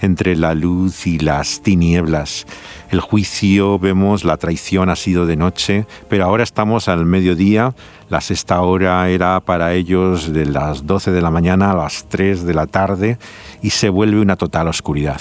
entre 0.00 0.34
la 0.34 0.54
luz 0.54 1.06
y 1.06 1.20
las 1.20 1.62
tinieblas. 1.62 2.48
El 2.90 2.98
juicio, 2.98 3.78
vemos, 3.78 4.24
la 4.24 4.38
traición 4.38 4.88
ha 4.88 4.96
sido 4.96 5.24
de 5.24 5.36
noche, 5.36 5.86
pero 6.08 6.24
ahora 6.24 6.42
estamos 6.42 6.88
al 6.88 7.06
mediodía. 7.06 7.74
La 8.08 8.20
sexta 8.20 8.60
hora 8.62 9.08
era 9.08 9.38
para 9.38 9.74
ellos 9.74 10.32
de 10.32 10.46
las 10.46 10.84
12 10.84 11.12
de 11.12 11.22
la 11.22 11.30
mañana 11.30 11.70
a 11.70 11.76
las 11.76 12.06
3 12.08 12.42
de 12.44 12.54
la 12.54 12.66
tarde 12.66 13.18
y 13.62 13.70
se 13.70 13.88
vuelve 13.88 14.20
una 14.20 14.34
total 14.34 14.66
oscuridad. 14.66 15.20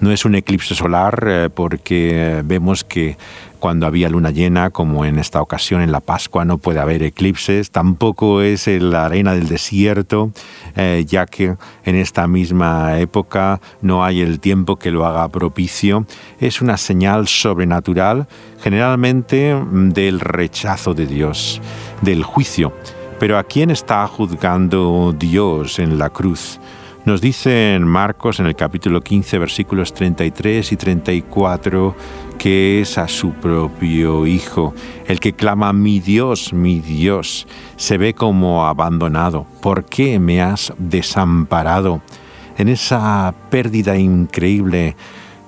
No 0.00 0.10
es 0.10 0.24
un 0.24 0.34
eclipse 0.34 0.74
solar 0.74 1.24
eh, 1.26 1.50
porque 1.52 2.42
vemos 2.44 2.84
que 2.84 3.16
cuando 3.60 3.86
había 3.86 4.08
luna 4.08 4.30
llena, 4.30 4.70
como 4.70 5.04
en 5.04 5.18
esta 5.18 5.42
ocasión 5.42 5.82
en 5.82 5.92
la 5.92 6.00
Pascua, 6.00 6.46
no 6.46 6.56
puede 6.56 6.80
haber 6.80 7.02
eclipses. 7.02 7.70
Tampoco 7.70 8.40
es 8.40 8.66
la 8.66 9.04
arena 9.04 9.34
del 9.34 9.48
desierto, 9.48 10.32
eh, 10.74 11.04
ya 11.06 11.26
que 11.26 11.56
en 11.84 11.94
esta 11.94 12.26
misma 12.26 12.98
época 12.98 13.60
no 13.82 14.02
hay 14.02 14.22
el 14.22 14.40
tiempo 14.40 14.76
que 14.76 14.90
lo 14.90 15.04
haga 15.04 15.28
propicio. 15.28 16.06
Es 16.40 16.62
una 16.62 16.78
señal 16.78 17.28
sobrenatural, 17.28 18.26
generalmente 18.62 19.54
mm, 19.54 19.90
del 19.90 20.20
rechazo 20.20 20.94
de 20.94 21.06
Dios, 21.06 21.60
del 22.00 22.24
juicio. 22.24 22.72
Pero 23.18 23.36
¿a 23.36 23.44
quién 23.44 23.70
está 23.70 24.06
juzgando 24.06 25.14
Dios 25.16 25.78
en 25.78 25.98
la 25.98 26.08
cruz? 26.08 26.58
Nos 27.06 27.22
dice 27.22 27.74
en 27.74 27.84
Marcos 27.84 28.40
en 28.40 28.46
el 28.46 28.54
capítulo 28.54 29.00
15 29.00 29.38
versículos 29.38 29.94
33 29.94 30.70
y 30.70 30.76
34 30.76 31.96
que 32.38 32.82
es 32.82 32.98
a 32.98 33.08
su 33.08 33.32
propio 33.32 34.26
Hijo, 34.26 34.74
el 35.06 35.18
que 35.18 35.32
clama 35.32 35.72
mi 35.72 35.98
Dios, 36.00 36.52
mi 36.52 36.80
Dios, 36.80 37.46
se 37.76 37.96
ve 37.96 38.12
como 38.12 38.66
abandonado. 38.66 39.46
¿Por 39.62 39.86
qué 39.86 40.18
me 40.18 40.42
has 40.42 40.74
desamparado? 40.78 42.02
En 42.58 42.68
esa 42.68 43.34
pérdida 43.50 43.96
increíble, 43.96 44.94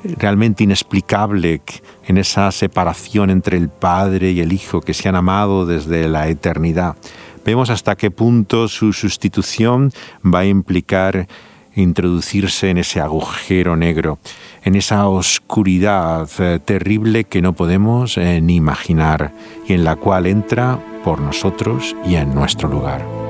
realmente 0.04 0.64
inexplicable, 0.64 1.60
en 2.06 2.16
esa 2.16 2.50
separación 2.50 3.28
entre 3.28 3.58
el 3.58 3.68
Padre 3.68 4.32
y 4.32 4.40
el 4.40 4.52
Hijo 4.52 4.80
que 4.80 4.94
se 4.94 5.08
han 5.08 5.16
amado 5.16 5.66
desde 5.66 6.08
la 6.08 6.28
eternidad 6.28 6.96
vemos 7.44 7.70
hasta 7.70 7.96
qué 7.96 8.10
punto 8.10 8.68
su 8.68 8.92
sustitución 8.92 9.92
va 10.24 10.40
a 10.40 10.46
implicar 10.46 11.26
introducirse 11.74 12.70
en 12.70 12.78
ese 12.78 13.00
agujero 13.00 13.76
negro, 13.76 14.18
en 14.62 14.74
esa 14.74 15.08
oscuridad 15.08 16.28
eh, 16.38 16.58
terrible 16.64 17.24
que 17.24 17.42
no 17.42 17.54
podemos 17.54 18.18
eh, 18.18 18.40
ni 18.40 18.56
imaginar 18.56 19.32
y 19.66 19.72
en 19.72 19.84
la 19.84 19.96
cual 19.96 20.26
entra 20.26 20.78
por 21.04 21.20
nosotros 21.20 21.96
y 22.06 22.16
en 22.16 22.34
nuestro 22.34 22.68
lugar. 22.68 23.21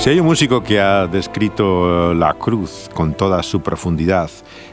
Si 0.00 0.08
hay 0.08 0.18
un 0.18 0.24
músico 0.24 0.62
que 0.62 0.80
ha 0.80 1.06
descrito 1.06 2.12
eh, 2.12 2.14
la 2.14 2.32
cruz 2.32 2.88
con 2.94 3.12
toda 3.12 3.42
su 3.42 3.60
profundidad, 3.60 4.30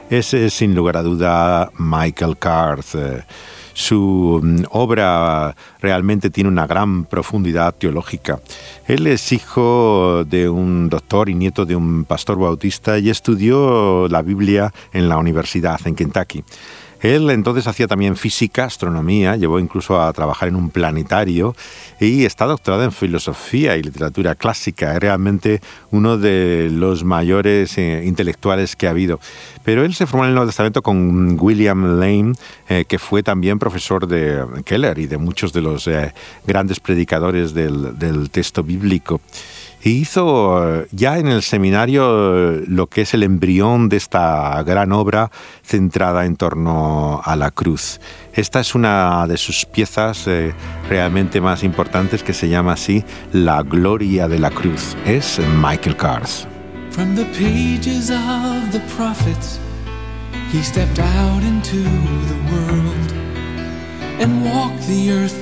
ese 0.09 0.45
es 0.45 0.53
sin 0.53 0.73
lugar 0.73 0.95
a 0.95 1.03
duda 1.03 1.69
Michael 1.77 2.37
Carth. 2.37 2.95
Eh, 2.95 3.25
su 3.73 4.39
mm, 4.41 4.63
obra 4.69 5.53
realmente 5.81 6.29
tiene 6.29 6.49
una 6.49 6.65
gran 6.65 7.03
profundidad 7.03 7.75
teológica. 7.75 8.39
Él 8.87 9.05
es 9.05 9.33
hijo 9.33 10.23
de 10.23 10.47
un 10.47 10.87
doctor 10.87 11.27
y 11.27 11.35
nieto 11.35 11.65
de 11.65 11.75
un 11.75 12.05
pastor 12.05 12.39
bautista 12.39 12.97
y 12.97 13.09
estudió 13.09 14.07
la 14.07 14.21
Biblia 14.21 14.73
en 14.93 15.09
la 15.09 15.17
universidad 15.17 15.77
en 15.83 15.95
Kentucky. 15.95 16.45
Él 17.01 17.29
entonces 17.29 17.67
hacía 17.67 17.88
también 17.88 18.15
física, 18.15 18.65
astronomía, 18.65 19.36
llevó 19.36 19.60
incluso 19.60 20.01
a 20.01 20.12
trabajar 20.13 20.49
en 20.49 20.55
un 20.55 20.69
planetario 20.69 21.55
y 21.99 22.25
está 22.25 22.45
doctorado 22.45 22.83
en 22.83 22.91
filosofía 22.91 23.77
y 23.77 23.83
literatura 23.83 24.36
clásica. 24.36 24.93
Es 24.93 24.99
realmente 24.99 25.62
uno 25.91 26.17
de 26.17 26.69
los 26.71 27.03
mayores 27.03 27.77
eh, 27.77 28.03
intelectuales 28.05 28.75
que 28.75 28.88
ha 28.88 28.91
habido. 28.91 29.19
Pero 29.63 29.86
él 29.86 29.93
se 29.93 30.07
formó 30.07 30.23
en 30.23 30.29
el 30.29 30.36
Nuevo 30.36 30.49
Testamento 30.49 30.81
con 30.81 31.38
William 31.39 31.99
Lane, 31.99 32.33
eh, 32.69 32.86
que 32.88 32.99
fue 32.99 33.21
también 33.23 33.60
profesor 33.60 34.07
de 34.07 34.43
Keller 34.65 34.97
y 34.97 35.07
de 35.07 35.17
muchos 35.17 35.53
de 35.53 35.62
los 35.62 35.88
eh, 35.88 36.13
grandes 36.45 36.79
predicadores 36.79 37.53
del, 37.53 37.97
del 37.97 38.29
texto 38.29 38.63
bíblico 38.63 39.21
hizo 39.83 40.81
eh, 40.81 40.87
ya 40.91 41.17
en 41.17 41.27
el 41.27 41.41
seminario 41.41 42.59
eh, 42.59 42.63
lo 42.67 42.87
que 42.87 43.01
es 43.01 43.13
el 43.13 43.23
embrión 43.23 43.89
de 43.89 43.97
esta 43.97 44.61
gran 44.63 44.91
obra 44.91 45.31
centrada 45.63 46.25
en 46.25 46.35
torno 46.35 47.21
a 47.23 47.35
la 47.35 47.51
cruz. 47.51 47.99
Esta 48.33 48.59
es 48.59 48.75
una 48.75 49.27
de 49.27 49.37
sus 49.37 49.65
piezas 49.65 50.27
eh, 50.27 50.53
realmente 50.89 51.41
más 51.41 51.63
importantes 51.63 52.23
que 52.23 52.33
se 52.33 52.49
llama 52.49 52.73
así 52.73 53.03
La 53.33 53.63
Gloria 53.63 54.27
de 54.27 54.39
la 54.39 54.51
Cruz. 54.51 54.95
Es 55.05 55.39
Michael 55.61 55.95
Kars. 55.95 56.47
From 56.91 57.15
the 57.15 57.25
pages 57.25 58.09
of 58.09 58.71
the 58.71 58.81
prophets, 58.95 59.59
he 60.51 60.63
stepped 60.63 60.99
out 60.99 61.43
into 61.43 61.77
the 61.77 62.37
world 62.51 63.11
and 64.19 64.43
walked 64.43 64.81
the 64.87 65.11
earth 65.11 65.37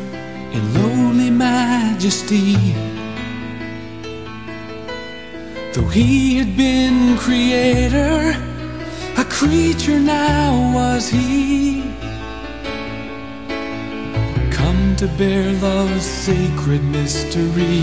in 0.51 0.73
lowly 0.73 1.31
majesty. 1.31 2.94
Though 5.75 5.87
he 5.87 6.37
had 6.37 6.55
been 6.55 7.17
creator, 7.17 8.31
a 9.17 9.25
creature 9.25 9.99
now 9.99 10.73
was 10.73 11.09
he. 11.09 11.81
Come 14.51 14.95
to 14.95 15.07
bear 15.17 15.51
love's 15.59 16.05
sacred 16.05 16.81
mystery. 16.81 17.81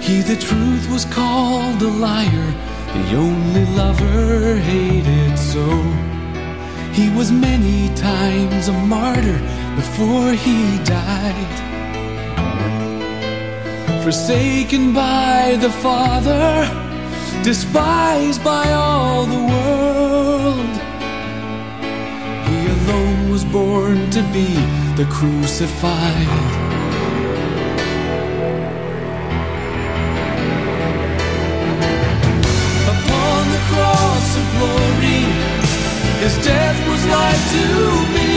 He, 0.00 0.22
the 0.22 0.38
truth, 0.40 0.90
was 0.90 1.04
called 1.04 1.82
a 1.82 1.88
liar, 1.88 2.54
the 2.94 3.16
only 3.16 3.66
lover 3.76 4.56
hated 4.56 5.38
so. 5.38 5.68
He 6.94 7.10
was 7.10 7.30
many 7.30 7.94
times 7.96 8.68
a 8.68 8.72
martyr 8.72 9.57
before 9.78 10.32
he 10.32 10.76
died. 10.82 11.56
Forsaken 14.02 14.92
by 14.92 15.56
the 15.60 15.70
Father, 15.70 16.48
despised 17.44 18.42
by 18.42 18.66
all 18.72 19.24
the 19.34 19.42
world. 19.52 20.74
He 22.48 22.60
alone 22.76 23.30
was 23.30 23.44
born 23.44 24.10
to 24.16 24.22
be 24.36 24.50
the 25.00 25.06
crucified. 25.16 26.30
Upon 32.94 33.40
the 33.54 33.62
cross 33.70 34.28
of 34.40 34.46
glory, 34.56 35.22
his 36.24 36.34
death 36.50 36.78
was 36.90 37.02
like 37.16 37.42
to 37.54 37.66
me 38.14 38.28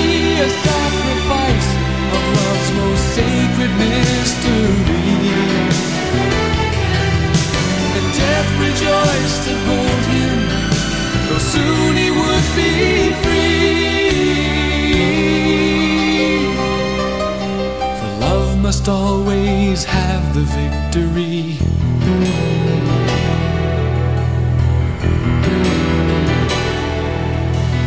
must 18.71 18.87
always 18.87 19.83
have 19.83 20.33
the 20.33 20.41
victory. 20.41 21.57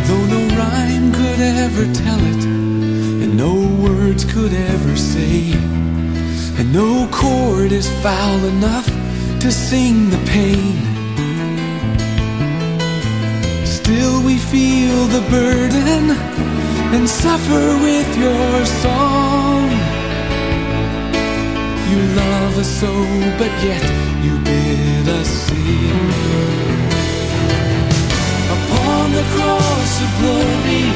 Though 0.07 0.27
no 0.27 0.41
rhyme 0.57 1.13
could 1.13 1.41
ever 1.41 1.87
tell 1.95 2.21
it, 2.21 2.64
words 3.85 4.25
could 4.25 4.53
ever 4.53 4.97
say, 4.97 5.53
and 6.59 6.73
no 6.73 7.07
chord 7.13 7.71
is 7.71 7.89
foul 8.03 8.41
enough 8.55 8.87
to 9.41 9.53
sing 9.53 10.09
the 10.09 10.23
pain. 10.37 10.77
Still, 13.67 14.23
we 14.23 14.39
feel 14.39 14.99
the 15.17 15.25
burden 15.29 16.05
and 16.95 17.07
suffer 17.09 17.65
with 17.89 18.11
your 18.25 18.55
song. 18.83 19.69
You 21.91 22.01
love 22.23 22.55
us 22.63 22.71
so, 22.81 22.93
but 23.41 23.53
yet 23.69 23.85
you 24.25 24.35
bid 24.49 25.07
us 25.21 25.29
sing. 25.47 26.05
Upon 28.57 29.05
the 29.19 29.27
cross 29.35 29.93
of 30.05 30.11
glory, 30.21 30.87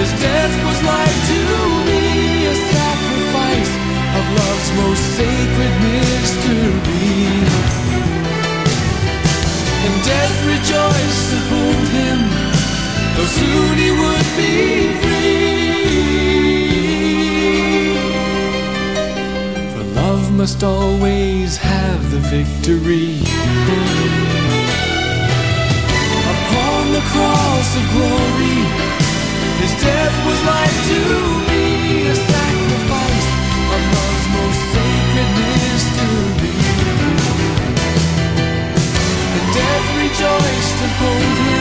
His 0.00 0.12
death 0.26 0.54
was 0.66 0.78
life 0.94 1.18
to 1.30 1.39
though 13.20 13.26
soon 13.26 13.76
he 13.76 13.90
would 14.00 14.28
be 14.40 14.54
free. 15.00 15.50
For 19.72 19.84
love 20.00 20.24
must 20.32 20.62
always 20.62 21.56
have 21.56 22.00
the 22.10 22.20
victory. 22.36 23.20
Upon 26.34 26.82
the 26.96 27.04
cross 27.12 27.68
of 27.80 27.84
glory, 27.94 28.58
his 29.62 29.72
death 29.84 30.16
was 30.26 30.38
life 30.54 30.78
to 30.90 31.00
me, 31.48 31.64
a 32.08 32.16
sacrifice 32.32 33.28
of 33.74 33.80
love's 33.96 34.26
most 34.36 34.60
sacred 34.74 35.30
mystery. 35.40 36.56
And 39.36 39.46
death 39.60 39.86
rejoiced 40.02 40.74
to 40.80 40.86
hold 41.00 41.38
him, 41.48 41.59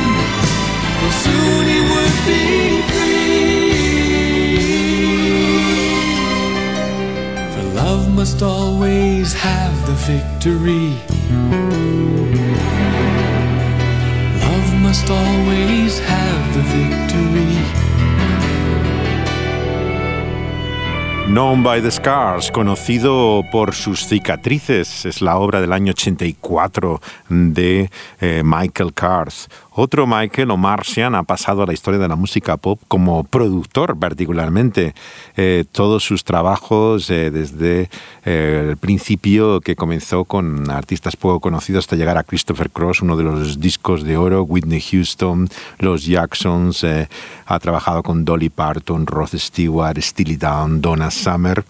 must 8.20 8.42
always 8.42 9.34
have 9.34 9.74
the 9.86 9.94
victory. 9.94 10.92
Love 14.42 14.74
must 14.82 15.10
always 15.10 16.00
have 16.00 16.54
the 16.54 16.62
victory. 16.62 17.90
Known 21.30 21.64
by 21.64 21.80
the 21.80 21.92
Scars, 21.92 22.52
conocido 22.52 23.44
por 23.52 23.74
sus 23.74 24.06
cicatrices, 24.06 25.06
es 25.06 25.22
la 25.22 25.38
obra 25.38 25.62
del 25.62 25.72
año 25.74 25.92
84 25.92 27.00
de 27.30 27.90
eh, 28.20 28.42
Michael 28.44 28.94
Carth. 28.94 29.48
Otro 29.82 30.06
Michael 30.06 30.52
o 30.52 30.58
Martian 30.58 31.16
ha 31.16 31.24
pasado 31.24 31.64
a 31.64 31.66
la 31.66 31.72
historia 31.72 32.02
de 32.02 32.10
la 32.10 32.18
música 32.18 32.58
pop 32.58 32.82
como 32.90 33.24
productor 33.24 33.98
particularmente. 33.98 34.94
Eh, 35.38 35.64
todos 35.72 36.04
sus 36.04 36.26
trabajos 36.26 37.10
eh, 37.10 37.32
desde 37.32 37.90
eh, 38.26 38.68
el 38.72 38.76
principio 38.76 39.62
que 39.62 39.78
comenzó 39.78 40.26
con 40.26 40.70
artistas 40.70 41.16
poco 41.16 41.40
conocidos 41.40 41.86
hasta 41.86 41.96
llegar 41.96 42.18
a 42.18 42.26
Christopher 42.26 42.70
Cross, 42.72 43.04
uno 43.04 43.16
de 43.16 43.24
los 43.24 43.62
discos 43.62 44.04
de 44.04 44.18
oro, 44.18 44.44
Whitney 44.44 44.82
Houston, 44.82 45.48
los 45.78 46.06
Jacksons, 46.06 46.86
ha 47.46 47.60
trabajado 47.60 48.04
con 48.04 48.26
Dolly 48.26 48.50
Parton, 48.50 49.08
Rod 49.08 49.30
Stewart, 49.36 49.98
Steely 50.02 50.36
Dan, 50.36 50.82
Donna 50.82 51.10
Summer. 51.10 51.64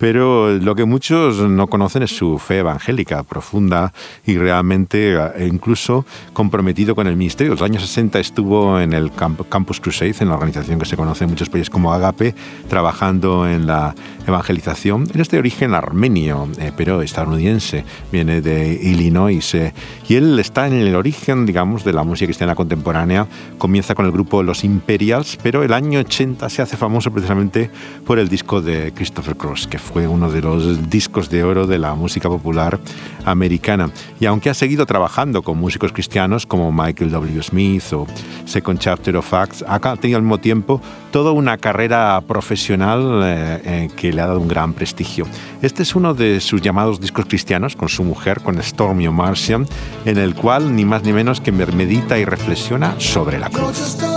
Pero 0.00 0.56
lo 0.56 0.74
que 0.74 0.86
muchos 0.86 1.40
no 1.40 1.66
conocen 1.66 2.02
es 2.02 2.16
su 2.16 2.38
fe 2.38 2.60
evangélica 2.60 3.22
profunda 3.22 3.92
y 4.24 4.38
realmente 4.38 5.14
eh, 5.14 5.46
incluso 5.46 6.06
comprometido 6.32 6.94
con 6.94 7.06
el 7.06 7.16
ministerio. 7.16 7.52
En 7.52 7.58
los 7.58 7.68
años 7.68 7.82
60 7.82 8.18
estuvo 8.18 8.80
en 8.80 8.94
el 8.94 9.12
Campus 9.12 9.78
Crusade, 9.78 10.14
en 10.20 10.28
la 10.28 10.36
organización 10.36 10.78
que 10.78 10.86
se 10.86 10.96
conoce 10.96 11.24
en 11.24 11.30
muchos 11.30 11.50
países 11.50 11.68
como 11.68 11.92
Agape, 11.92 12.34
trabajando 12.70 13.46
en 13.46 13.66
la 13.66 13.94
evangelización. 14.26 15.06
Él 15.12 15.20
es 15.20 15.28
de 15.28 15.38
origen 15.38 15.74
armenio, 15.74 16.48
eh, 16.58 16.72
pero 16.74 17.02
estadounidense, 17.02 17.84
viene 18.10 18.40
de 18.40 18.72
Illinois. 18.82 19.54
Eh, 19.54 19.74
y 20.08 20.14
él 20.14 20.38
está 20.38 20.66
en 20.66 20.74
el 20.74 20.94
origen, 20.94 21.44
digamos, 21.44 21.84
de 21.84 21.92
la 21.92 22.04
música 22.04 22.28
cristiana 22.28 22.54
contemporánea. 22.54 23.26
Comienza 23.58 23.94
con 23.94 24.06
el 24.06 24.12
grupo 24.12 24.42
Los 24.42 24.64
Imperials, 24.64 25.38
pero 25.42 25.62
el 25.62 25.74
año 25.74 26.00
80 26.00 26.48
se 26.48 26.62
hace 26.62 26.78
famoso 26.78 27.10
precisamente 27.10 27.70
por 28.06 28.18
el 28.18 28.30
disco 28.30 28.62
de 28.62 28.94
Christopher 28.94 29.36
Cross, 29.36 29.66
que 29.66 29.78
fue 29.78 29.89
uno 29.94 30.30
de 30.30 30.40
los 30.40 30.90
discos 30.90 31.30
de 31.30 31.44
oro 31.44 31.66
de 31.66 31.78
la 31.78 31.94
música 31.94 32.28
popular 32.28 32.78
americana. 33.24 33.90
Y 34.18 34.26
aunque 34.26 34.50
ha 34.50 34.54
seguido 34.54 34.86
trabajando 34.86 35.42
con 35.42 35.58
músicos 35.58 35.92
cristianos 35.92 36.46
como 36.46 36.72
Michael 36.72 37.10
W. 37.10 37.42
Smith 37.42 37.92
o 37.92 38.06
Second 38.44 38.78
Chapter 38.78 39.16
of 39.16 39.32
Acts, 39.34 39.64
ha 39.66 39.78
tenido 39.96 40.16
al 40.16 40.22
mismo 40.22 40.38
tiempo 40.38 40.80
toda 41.10 41.32
una 41.32 41.58
carrera 41.58 42.20
profesional 42.26 43.20
eh, 43.24 43.62
eh, 43.64 43.90
que 43.96 44.12
le 44.12 44.22
ha 44.22 44.26
dado 44.26 44.40
un 44.40 44.48
gran 44.48 44.72
prestigio. 44.72 45.26
Este 45.62 45.82
es 45.82 45.94
uno 45.94 46.14
de 46.14 46.40
sus 46.40 46.60
llamados 46.60 47.00
discos 47.00 47.26
cristianos 47.26 47.76
con 47.76 47.88
su 47.88 48.04
mujer, 48.04 48.40
con 48.40 48.62
Stormy 48.62 49.06
O'Marcian, 49.06 49.66
en 50.04 50.18
el 50.18 50.34
cual 50.34 50.74
ni 50.74 50.84
más 50.84 51.02
ni 51.02 51.12
menos 51.12 51.40
que 51.40 51.52
medita 51.52 52.18
y 52.18 52.24
reflexiona 52.24 52.94
sobre 52.98 53.38
la 53.38 53.50
cruz. 53.50 54.09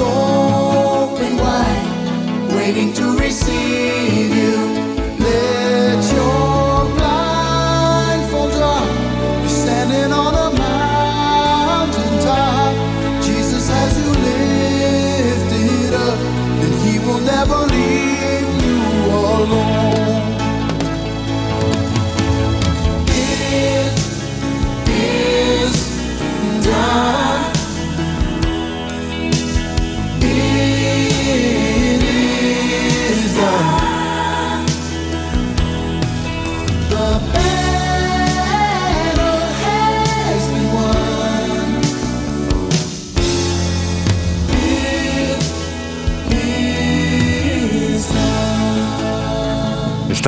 Open 0.00 1.36
wide, 1.36 2.52
waiting 2.54 2.92
to 2.94 3.18
receive 3.18 4.34
you. 4.34 4.77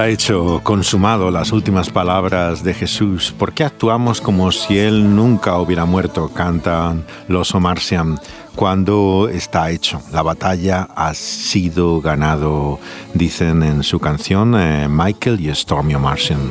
Está 0.01 0.09
hecho, 0.09 0.63
consumado, 0.65 1.31
las 1.31 1.53
últimas 1.53 1.91
palabras 1.91 2.65
de 2.65 2.73
Jesús. 2.73 3.35
¿Por 3.39 3.53
qué 3.53 3.65
actuamos 3.65 4.23
como 4.23 4.51
si 4.51 4.79
Él 4.79 5.15
nunca 5.15 5.59
hubiera 5.59 5.85
muerto? 5.85 6.31
Cantan 6.31 7.05
los 7.29 7.55
Omarsian. 7.55 8.19
cuando 8.57 9.29
está 9.31 9.71
hecho. 9.71 10.01
La 10.11 10.23
batalla 10.23 10.89
ha 10.97 11.13
sido 11.13 12.01
ganado, 12.01 12.81
dicen 13.13 13.63
en 13.63 13.83
su 13.83 13.99
canción 13.99 14.59
eh, 14.59 14.89
Michael 14.89 15.39
y 15.39 15.55
Stormy 15.55 15.97
Martian. 15.97 16.49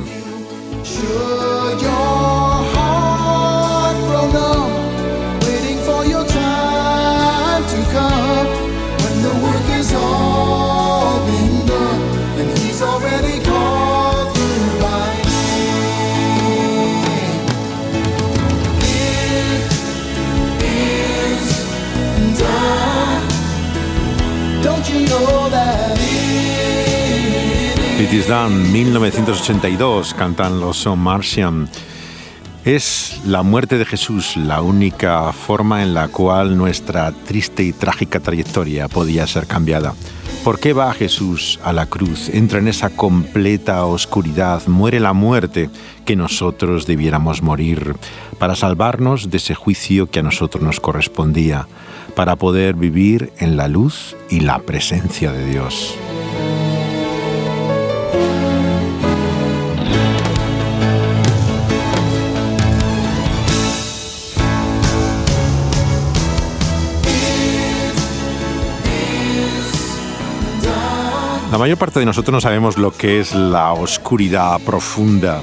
It 28.09 28.15
is 28.15 28.27
Done, 28.27 28.71
1982, 28.71 30.15
cantan 30.15 30.59
los 30.59 30.77
Son 30.77 30.97
Martian. 30.97 31.69
Es 32.65 33.21
la 33.23 33.43
muerte 33.43 33.77
de 33.77 33.85
Jesús 33.85 34.35
la 34.35 34.63
única 34.63 35.31
forma 35.31 35.83
en 35.83 35.93
la 35.93 36.07
cual 36.07 36.57
nuestra 36.57 37.11
triste 37.11 37.61
y 37.61 37.71
trágica 37.71 38.19
trayectoria 38.19 38.87
podía 38.87 39.27
ser 39.27 39.45
cambiada. 39.45 39.93
¿Por 40.43 40.59
qué 40.59 40.73
va 40.73 40.91
Jesús 40.93 41.59
a 41.63 41.71
la 41.71 41.85
cruz? 41.85 42.29
Entra 42.29 42.57
en 42.57 42.67
esa 42.67 42.89
completa 42.89 43.85
oscuridad, 43.85 44.65
muere 44.65 44.99
la 44.99 45.13
muerte 45.13 45.69
que 46.03 46.15
nosotros 46.15 46.87
debiéramos 46.87 47.43
morir, 47.43 47.95
para 48.39 48.55
salvarnos 48.55 49.29
de 49.29 49.37
ese 49.37 49.53
juicio 49.53 50.09
que 50.09 50.21
a 50.21 50.23
nosotros 50.23 50.63
nos 50.63 50.79
correspondía, 50.79 51.67
para 52.15 52.37
poder 52.37 52.73
vivir 52.73 53.31
en 53.37 53.55
la 53.55 53.67
luz 53.67 54.15
y 54.31 54.39
la 54.39 54.57
presencia 54.57 55.31
de 55.31 55.45
Dios. 55.45 55.95
La 71.51 71.57
mayor 71.57 71.79
parte 71.79 71.99
de 71.99 72.05
nosotros 72.05 72.31
no 72.31 72.41
sabemos 72.41 72.77
lo 72.77 72.91
que 72.91 73.19
es 73.19 73.33
la 73.33 73.73
oscuridad 73.73 74.61
profunda. 74.61 75.41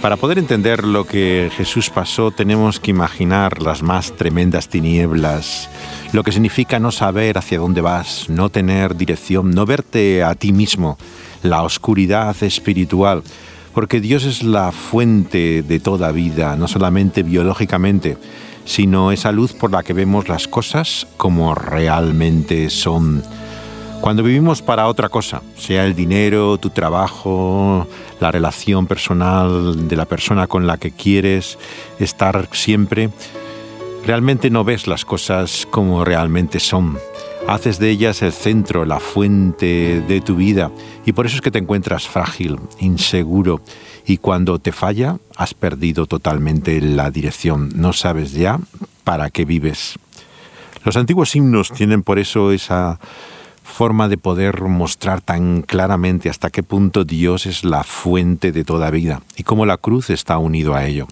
Para 0.00 0.16
poder 0.16 0.38
entender 0.38 0.84
lo 0.84 1.06
que 1.06 1.50
Jesús 1.56 1.90
pasó 1.90 2.30
tenemos 2.30 2.78
que 2.78 2.92
imaginar 2.92 3.60
las 3.60 3.82
más 3.82 4.12
tremendas 4.12 4.68
tinieblas, 4.68 5.68
lo 6.12 6.22
que 6.22 6.30
significa 6.30 6.78
no 6.78 6.92
saber 6.92 7.36
hacia 7.36 7.58
dónde 7.58 7.80
vas, 7.80 8.30
no 8.30 8.48
tener 8.48 8.94
dirección, 8.94 9.50
no 9.50 9.66
verte 9.66 10.22
a 10.22 10.36
ti 10.36 10.52
mismo, 10.52 10.98
la 11.42 11.64
oscuridad 11.64 12.40
espiritual, 12.40 13.24
porque 13.72 14.00
Dios 14.00 14.22
es 14.22 14.44
la 14.44 14.70
fuente 14.70 15.62
de 15.62 15.80
toda 15.80 16.12
vida, 16.12 16.54
no 16.54 16.68
solamente 16.68 17.24
biológicamente, 17.24 18.18
sino 18.64 19.10
esa 19.10 19.32
luz 19.32 19.52
por 19.52 19.72
la 19.72 19.82
que 19.82 19.94
vemos 19.94 20.28
las 20.28 20.46
cosas 20.46 21.08
como 21.16 21.56
realmente 21.56 22.70
son. 22.70 23.24
Cuando 24.00 24.22
vivimos 24.22 24.60
para 24.60 24.86
otra 24.86 25.08
cosa, 25.08 25.42
sea 25.56 25.84
el 25.84 25.94
dinero, 25.94 26.58
tu 26.58 26.70
trabajo, 26.70 27.86
la 28.20 28.30
relación 28.30 28.86
personal 28.86 29.88
de 29.88 29.96
la 29.96 30.04
persona 30.04 30.46
con 30.46 30.66
la 30.66 30.76
que 30.76 30.90
quieres 30.90 31.58
estar 31.98 32.48
siempre, 32.52 33.10
realmente 34.06 34.50
no 34.50 34.64
ves 34.64 34.86
las 34.86 35.04
cosas 35.04 35.66
como 35.70 36.04
realmente 36.04 36.60
son. 36.60 36.98
Haces 37.46 37.78
de 37.78 37.90
ellas 37.90 38.22
el 38.22 38.32
centro, 38.32 38.84
la 38.84 39.00
fuente 39.00 40.02
de 40.06 40.20
tu 40.20 40.36
vida 40.36 40.70
y 41.04 41.12
por 41.12 41.26
eso 41.26 41.36
es 41.36 41.42
que 41.42 41.50
te 41.50 41.58
encuentras 41.58 42.08
frágil, 42.08 42.58
inseguro 42.80 43.60
y 44.06 44.18
cuando 44.18 44.58
te 44.58 44.72
falla 44.72 45.18
has 45.36 45.54
perdido 45.54 46.06
totalmente 46.06 46.80
la 46.80 47.10
dirección, 47.10 47.70
no 47.74 47.92
sabes 47.92 48.32
ya 48.32 48.60
para 49.02 49.30
qué 49.30 49.44
vives. 49.44 49.98
Los 50.84 50.96
antiguos 50.96 51.34
himnos 51.34 51.70
tienen 51.70 52.02
por 52.02 52.18
eso 52.18 52.52
esa 52.52 52.98
forma 53.74 54.08
de 54.08 54.16
poder 54.16 54.62
mostrar 54.62 55.20
tan 55.20 55.62
claramente 55.62 56.30
hasta 56.30 56.50
qué 56.50 56.62
punto 56.62 57.04
Dios 57.04 57.44
es 57.44 57.64
la 57.64 57.82
fuente 57.82 58.52
de 58.52 58.62
toda 58.62 58.88
vida 58.90 59.20
y 59.36 59.42
cómo 59.42 59.66
la 59.66 59.78
cruz 59.78 60.10
está 60.10 60.38
unido 60.38 60.76
a 60.76 60.86
ello. 60.86 61.08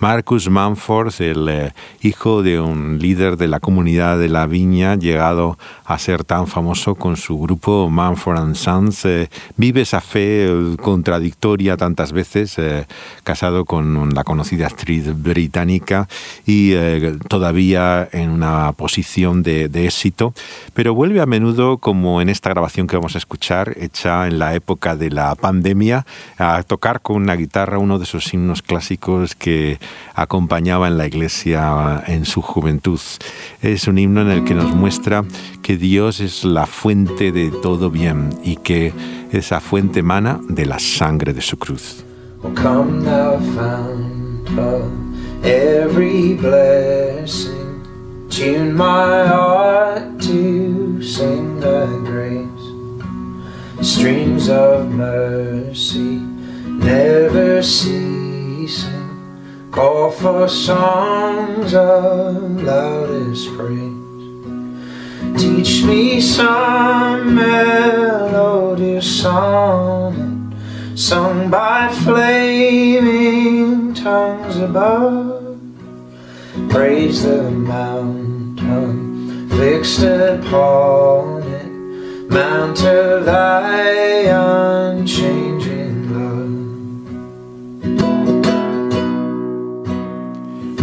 Marcus 0.00 0.48
Manford, 0.48 1.12
el 1.20 1.48
eh, 1.48 1.72
hijo 2.00 2.42
de 2.42 2.58
un 2.58 2.98
líder 2.98 3.36
de 3.36 3.48
la 3.48 3.60
comunidad 3.60 4.18
de 4.18 4.30
la 4.30 4.46
viña, 4.46 4.96
llegado 4.96 5.58
a 5.84 5.98
ser 5.98 6.24
tan 6.24 6.46
famoso 6.46 6.94
con 6.94 7.16
su 7.16 7.38
grupo 7.38 7.90
Manford 7.90 8.38
and 8.38 8.54
Sons, 8.54 9.04
eh, 9.04 9.28
vive 9.56 9.82
esa 9.82 10.00
fe 10.00 10.46
eh, 10.46 10.76
contradictoria 10.80 11.76
tantas 11.76 12.12
veces, 12.12 12.58
eh, 12.58 12.86
casado 13.24 13.64
con 13.64 14.14
la 14.14 14.24
conocida 14.24 14.68
actriz 14.68 15.20
británica 15.20 16.08
y 16.46 16.74
todavía 17.28 18.08
en 18.12 18.30
una 18.30 18.72
posición 18.72 19.42
de, 19.42 19.68
de 19.68 19.86
éxito, 19.86 20.32
pero 20.74 20.94
vuelve 20.94 21.20
a 21.20 21.26
menudo, 21.26 21.78
como 21.78 22.22
en 22.22 22.28
esta 22.28 22.50
grabación 22.50 22.86
que 22.86 22.96
vamos 22.96 23.16
a 23.16 23.18
escuchar, 23.18 23.74
hecha 23.78 24.28
en 24.28 24.38
la 24.38 24.54
época 24.54 24.96
de 24.96 25.10
la 25.10 25.34
pandemia, 25.34 26.06
a 26.38 26.62
tocar 26.62 27.00
con 27.00 27.16
una 27.16 27.34
guitarra 27.34 27.78
uno 27.78 27.98
de 27.98 28.04
esos 28.04 28.32
himnos 28.32 28.62
clásicos 28.62 29.34
que 29.34 29.78
acompañaba 30.14 30.88
en 30.88 30.98
la 30.98 31.06
iglesia 31.06 32.02
en 32.06 32.24
su 32.24 32.42
juventud. 32.42 33.00
Es 33.62 33.88
un 33.88 33.98
himno 33.98 34.22
en 34.22 34.30
el 34.30 34.44
que 34.44 34.54
nos 34.54 34.74
muestra 34.74 35.24
que 35.62 35.76
Dios 35.76 36.20
es 36.20 36.44
la 36.44 36.66
fuente 36.66 37.32
de 37.32 37.50
todo 37.50 37.90
bien 37.90 38.30
y 38.44 38.56
que 38.56 38.92
esa 39.32 39.60
fuente 39.60 40.00
emana 40.00 40.40
de 40.48 40.66
la 40.66 40.78
sangre 40.78 41.32
de 41.32 41.40
su 41.40 41.58
cruz. 41.58 42.04
Oh, 42.42 42.50
come 42.54 43.04
thou 43.04 43.38
fount 43.54 44.58
of 44.58 44.82
every 45.44 46.34
blessing, 46.34 47.82
tune 48.30 48.74
my 48.74 49.26
heart 49.26 50.18
to 50.20 51.02
sing 51.02 51.60
thy 51.60 51.86
grace. 52.04 52.48
Streams 53.82 54.48
of 54.48 54.88
mercy 54.90 56.20
never 56.80 57.62
ceasing, 57.62 59.09
call 59.70 60.10
for 60.10 60.48
songs 60.48 61.74
of 61.74 62.62
loudest 62.62 63.48
praise. 63.56 63.96
Teach 65.40 65.84
me 65.84 66.20
some 66.20 67.34
melodious 67.34 69.20
song 69.22 70.54
sung 70.96 71.50
by 71.50 71.88
flaming 72.04 73.94
tongues 73.94 74.56
above. 74.56 75.58
Praise 76.68 77.22
the 77.22 77.50
mountain 77.50 79.10
fixed 79.60 80.02
upon 80.02 81.42
it, 81.42 81.66
mount 82.30 82.82
of 82.82 83.24
thy 83.24 84.22
unchanging 84.24 85.69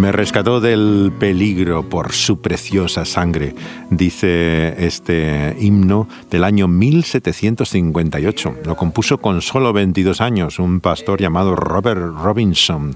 Me 0.08 0.14
rescató 0.14 0.62
del 0.62 1.12
peligro 1.20 1.84
por 1.90 2.14
su 2.14 2.40
preciosa 2.40 3.04
sangre, 3.04 3.54
dice 3.90 4.74
este 4.86 5.54
himno 5.60 6.08
del 6.32 6.46
año 6.46 6.70
1758. 6.70 8.56
Lo 8.64 8.78
compuso 8.78 9.18
con 9.18 9.42
solo 9.42 9.74
22 9.74 10.22
años 10.22 10.60
un 10.60 10.80
pastor 10.80 11.20
llamado 11.20 11.58
Robert 11.58 12.00
Robinson 12.24 12.96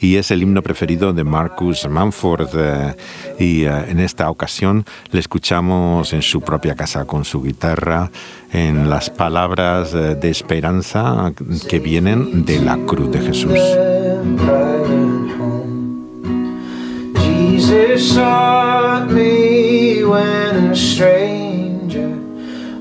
y 0.00 0.16
es 0.16 0.32
el 0.32 0.42
himno 0.42 0.60
preferido 0.62 1.12
de 1.12 1.22
Marcus 1.22 1.88
Manford 1.88 2.48
eh, 2.56 2.96
y 3.38 3.62
eh, 3.62 3.90
en 3.90 4.00
esta 4.00 4.28
ocasión 4.28 4.84
le 5.12 5.20
escuchamos 5.20 6.12
en 6.12 6.22
su 6.22 6.40
propia 6.40 6.74
casa 6.74 7.04
con 7.04 7.24
su 7.24 7.40
guitarra 7.40 8.10
en 8.52 8.90
las 8.90 9.10
palabras 9.10 9.94
eh, 9.94 10.16
de 10.16 10.28
esperanza 10.28 11.32
que 11.68 11.78
vienen 11.78 12.44
de 12.44 12.58
la 12.58 12.76
cruz 12.78 13.12
de 13.12 13.20
Jesús. 13.20 13.60
Jesus 17.58 18.14
sought 18.14 19.10
me 19.10 20.04
when 20.04 20.70
a 20.70 20.76
stranger, 20.76 22.10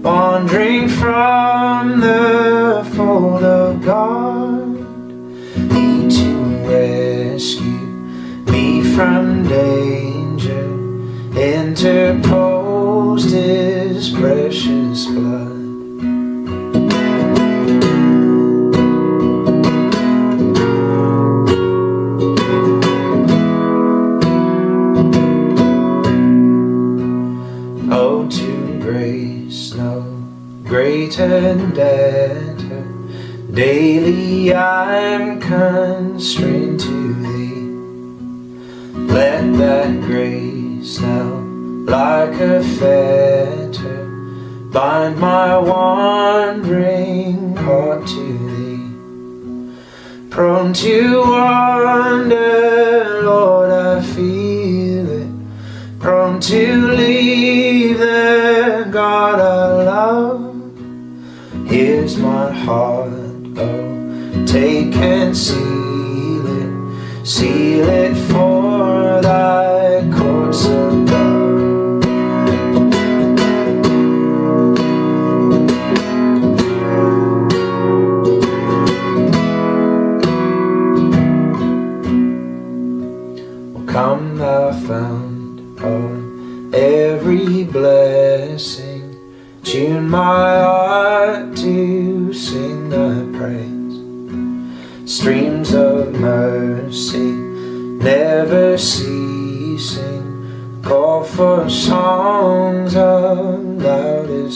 wandering 0.03 0.87
from 0.87 1.99
the 1.99 2.87
fold 2.93 3.43
of 3.43 3.81
God, 3.83 4.77
he 5.73 6.07
to 6.17 6.29
rescue 6.69 7.87
me 8.51 8.83
from 8.93 9.47
danger, 9.47 10.69
interposed 11.35 13.31
his 13.31 14.11
precious 14.11 15.07
blood. 15.07 15.46
Daily 33.51 34.53
I'm 34.53 35.41
constrained 35.41 36.79
to 36.81 37.13
thee. 37.15 37.55
Let 39.11 39.57
that 39.57 39.99
grace 40.01 40.99
now, 40.99 41.39
like 41.87 42.39
a 42.39 42.61
fetter, 42.77 44.05
bind 44.71 45.17
my 45.17 45.57
wandering 45.57 47.55
heart 47.55 48.05
to 48.05 48.37
thee. 48.51 48.91
Prone 50.29 50.71
to 50.73 51.21
wander, 51.21 53.21
Lord, 53.23 53.71
I 53.71 54.01
feel 54.03 55.09
it. 55.09 55.31
Prone 55.99 56.39
to 56.41 56.87
leave 56.89 57.56
heart, 62.67 63.07
oh, 63.59 64.45
take 64.45 64.93
and 64.97 65.37
seal 65.37 65.66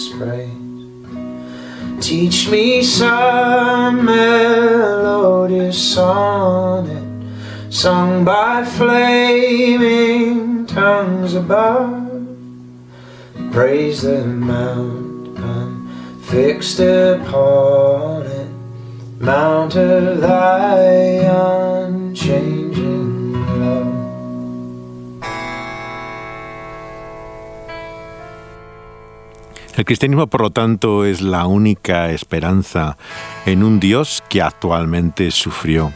praise. 0.09 0.49
Teach 1.99 2.49
me 2.49 2.81
some 2.81 4.05
melodious 4.05 5.93
sonnet 5.93 7.03
sung 7.69 8.23
by 8.23 8.65
flaming 8.65 10.65
tongues 10.65 11.35
above. 11.35 12.07
Praise 13.51 14.03
the 14.03 14.25
mountain 14.25 15.01
fixed 16.31 16.79
upon 16.79 18.25
it, 18.25 18.47
mount 19.19 19.75
of 19.75 20.21
thy 20.21 20.77
unchanging 21.83 22.60
El 29.81 29.85
cristianismo, 29.85 30.27
por 30.27 30.41
lo 30.41 30.51
tanto, 30.51 31.05
es 31.05 31.21
la 31.23 31.47
única 31.47 32.11
esperanza 32.11 32.99
en 33.47 33.63
un 33.63 33.79
Dios 33.79 34.23
que 34.29 34.43
actualmente 34.43 35.31
sufrió, 35.31 35.91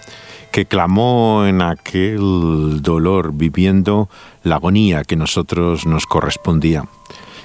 que 0.51 0.65
clamó 0.65 1.45
en 1.45 1.61
aquel 1.61 2.81
dolor, 2.81 3.33
viviendo 3.35 4.09
la 4.41 4.55
agonía 4.55 5.03
que 5.03 5.15
nosotros 5.15 5.85
nos 5.85 6.07
correspondía. 6.07 6.85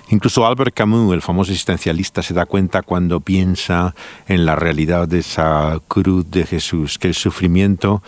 Incluso 0.09 0.47
Albert 0.47 0.73
Camus, 0.73 1.13
el 1.13 1.21
famoso 1.21 1.53
existencialista, 1.53 2.23
se 2.23 2.33
da 2.33 2.47
cuenta 2.47 2.81
cuando 2.81 3.21
piensa 3.21 3.95
en 4.27 4.47
la 4.47 4.57
realidad 4.57 5.09
de 5.09 5.19
esa 5.19 5.79
cruz 5.89 6.31
de 6.31 6.47
Jesús, 6.47 6.99
que 6.99 7.09
el 7.09 7.15
sufrimiento 7.15 8.03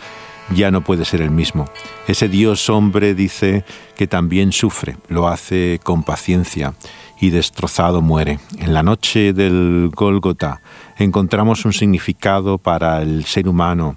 ya 0.55 0.71
no 0.71 0.81
puede 0.81 1.05
ser 1.05 1.21
el 1.21 1.31
mismo. 1.31 1.65
Ese 2.07 2.27
Dios 2.27 2.69
hombre 2.69 3.15
dice 3.15 3.65
que 3.95 4.07
también 4.07 4.51
sufre, 4.51 4.97
lo 5.07 5.27
hace 5.27 5.79
con 5.83 6.03
paciencia 6.03 6.73
y 7.19 7.29
destrozado 7.29 8.01
muere. 8.01 8.39
En 8.59 8.73
la 8.73 8.83
noche 8.83 9.33
del 9.33 9.89
Gólgota 9.93 10.61
encontramos 10.97 11.65
un 11.65 11.73
significado 11.73 12.57
para 12.57 13.01
el 13.01 13.25
ser 13.25 13.47
humano 13.47 13.95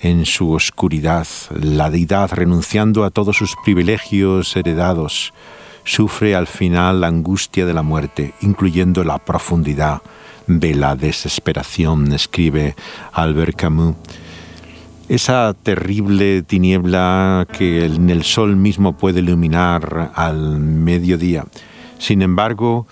en 0.00 0.26
su 0.26 0.52
oscuridad, 0.52 1.26
la 1.50 1.90
deidad 1.90 2.30
renunciando 2.32 3.04
a 3.04 3.10
todos 3.10 3.36
sus 3.36 3.54
privilegios 3.64 4.54
heredados, 4.56 5.32
sufre 5.84 6.34
al 6.34 6.46
final 6.46 7.00
la 7.00 7.06
angustia 7.06 7.64
de 7.64 7.72
la 7.72 7.82
muerte, 7.82 8.34
incluyendo 8.42 9.04
la 9.04 9.18
profundidad 9.18 10.02
de 10.46 10.74
la 10.74 10.96
desesperación, 10.96 12.12
escribe 12.12 12.76
Albert 13.12 13.56
Camus. 13.56 13.96
Esa 15.08 15.54
terrible 15.54 16.42
tiniebla 16.42 17.46
que 17.56 17.84
en 17.84 18.10
el 18.10 18.24
sol 18.24 18.56
mismo 18.56 18.96
puede 18.96 19.20
iluminar 19.20 20.10
al 20.16 20.58
mediodía, 20.58 21.44
sin 21.98 22.22
embargo, 22.22 22.88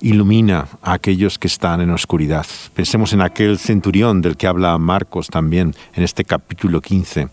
ilumina 0.00 0.66
a 0.80 0.94
aquellos 0.94 1.38
que 1.38 1.46
están 1.46 1.82
en 1.82 1.90
oscuridad. 1.90 2.46
Pensemos 2.74 3.12
en 3.12 3.20
aquel 3.20 3.58
centurión 3.58 4.22
del 4.22 4.38
que 4.38 4.46
habla 4.46 4.78
Marcos 4.78 5.28
también 5.28 5.74
en 5.94 6.04
este 6.04 6.24
capítulo 6.24 6.80
15 6.80 7.28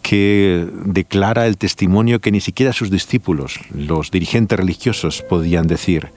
que 0.00 0.66
declara 0.84 1.46
el 1.46 1.56
testimonio 1.56 2.20
que 2.20 2.30
ni 2.30 2.40
siquiera 2.40 2.74
sus 2.74 2.90
discípulos, 2.90 3.58
los 3.74 4.10
dirigentes 4.10 4.58
religiosos, 4.58 5.22
podían 5.22 5.66
decir. 5.66 6.10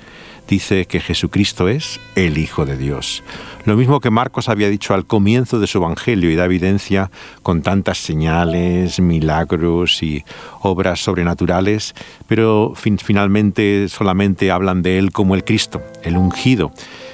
Dice 0.48 0.86
que 0.86 1.02
Jesucristo 1.02 1.68
es 1.68 2.00
el 2.16 2.38
Hijo 2.38 2.66
de 2.66 2.78
Dios. 2.78 3.22
Lo 3.66 3.76
mismo 3.76 4.00
que 4.00 4.10
Marcos 4.10 4.48
había 4.48 4.70
dicho 4.70 4.94
al 4.94 5.06
comienzo 5.06 5.60
de 5.60 5.68
su 5.68 5.80
Evangelio 5.80 6.32
y 6.32 6.36
da 6.36 6.46
evidencia 6.46 7.12
con 7.44 7.62
tantas 7.62 7.98
señales, 7.98 9.02
milagros 9.02 10.02
y 10.02 10.24
obras 10.62 11.02
sobrenaturales, 11.02 11.96
pero 12.28 12.74
finalmente 12.76 13.90
solamente 13.90 14.50
hablan 14.50 14.84
de 14.84 14.98
Él 14.98 15.12
como 15.12 15.36
el 15.36 15.44
Cristo, 15.44 15.82
el 16.04 16.16
ungido, 16.16 16.72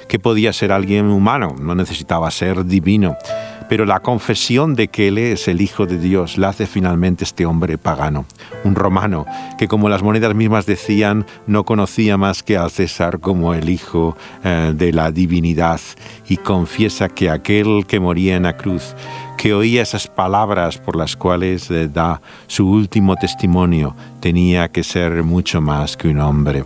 que 0.08 0.20
podía 0.20 0.52
ser 0.52 0.70
alguien 0.70 1.06
humano, 1.06 1.56
no 1.58 1.74
necesitaba 1.74 2.30
ser 2.30 2.64
divino 2.64 3.16
pero 3.74 3.86
la 3.86 3.98
confesión 3.98 4.76
de 4.76 4.86
que 4.86 5.08
Él 5.08 5.18
es 5.18 5.48
el 5.48 5.60
Hijo 5.60 5.84
de 5.84 5.98
Dios 5.98 6.38
la 6.38 6.50
hace 6.50 6.64
finalmente 6.64 7.24
este 7.24 7.44
hombre 7.44 7.76
pagano, 7.76 8.24
un 8.62 8.76
romano, 8.76 9.26
que 9.58 9.66
como 9.66 9.88
las 9.88 10.00
monedas 10.00 10.32
mismas 10.32 10.64
decían, 10.64 11.26
no 11.48 11.64
conocía 11.64 12.16
más 12.16 12.44
que 12.44 12.56
al 12.56 12.70
César 12.70 13.18
como 13.18 13.52
el 13.52 13.68
Hijo 13.68 14.16
eh, 14.44 14.72
de 14.76 14.92
la 14.92 15.10
divinidad 15.10 15.80
y 16.28 16.36
confiesa 16.36 17.08
que 17.08 17.30
aquel 17.30 17.84
que 17.88 17.98
moría 17.98 18.36
en 18.36 18.44
la 18.44 18.56
cruz, 18.56 18.94
que 19.36 19.52
oía 19.52 19.82
esas 19.82 20.06
palabras 20.06 20.78
por 20.78 20.94
las 20.94 21.16
cuales 21.16 21.68
eh, 21.72 21.88
da 21.88 22.22
su 22.46 22.70
último 22.70 23.16
testimonio, 23.16 23.96
tenía 24.20 24.68
que 24.68 24.84
ser 24.84 25.24
mucho 25.24 25.60
más 25.60 25.96
que 25.96 26.06
un 26.06 26.20
hombre. 26.20 26.62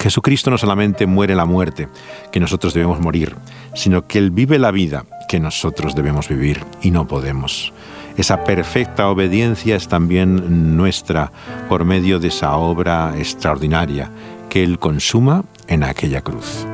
Jesucristo 0.00 0.50
no 0.50 0.58
solamente 0.58 1.06
muere 1.06 1.36
la 1.36 1.44
muerte, 1.44 1.86
que 2.32 2.40
nosotros 2.40 2.74
debemos 2.74 2.98
morir, 2.98 3.36
sino 3.76 4.08
que 4.08 4.18
Él 4.18 4.32
vive 4.32 4.58
la 4.58 4.72
vida 4.72 5.04
que 5.34 5.40
nosotros 5.40 5.96
debemos 5.96 6.28
vivir 6.28 6.64
y 6.80 6.92
no 6.92 7.08
podemos. 7.08 7.72
Esa 8.16 8.44
perfecta 8.44 9.08
obediencia 9.08 9.74
es 9.74 9.88
también 9.88 10.76
nuestra 10.76 11.32
por 11.68 11.84
medio 11.84 12.20
de 12.20 12.28
esa 12.28 12.56
obra 12.56 13.14
extraordinaria 13.18 14.12
que 14.48 14.62
Él 14.62 14.78
consuma 14.78 15.42
en 15.66 15.82
aquella 15.82 16.20
cruz. 16.20 16.64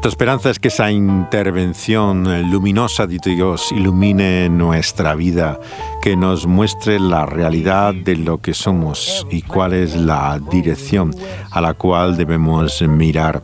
Nuestra 0.00 0.16
esperanza 0.16 0.48
es 0.48 0.58
que 0.58 0.68
esa 0.68 0.90
intervención 0.90 2.50
luminosa 2.50 3.06
de 3.06 3.18
Dios 3.22 3.70
ilumine 3.70 4.48
nuestra 4.48 5.14
vida, 5.14 5.60
que 6.00 6.16
nos 6.16 6.46
muestre 6.46 6.98
la 6.98 7.26
realidad 7.26 7.92
de 7.92 8.16
lo 8.16 8.38
que 8.38 8.54
somos 8.54 9.26
y 9.30 9.42
cuál 9.42 9.74
es 9.74 9.94
la 9.94 10.40
dirección 10.50 11.14
a 11.50 11.60
la 11.60 11.74
cual 11.74 12.16
debemos 12.16 12.80
mirar, 12.80 13.42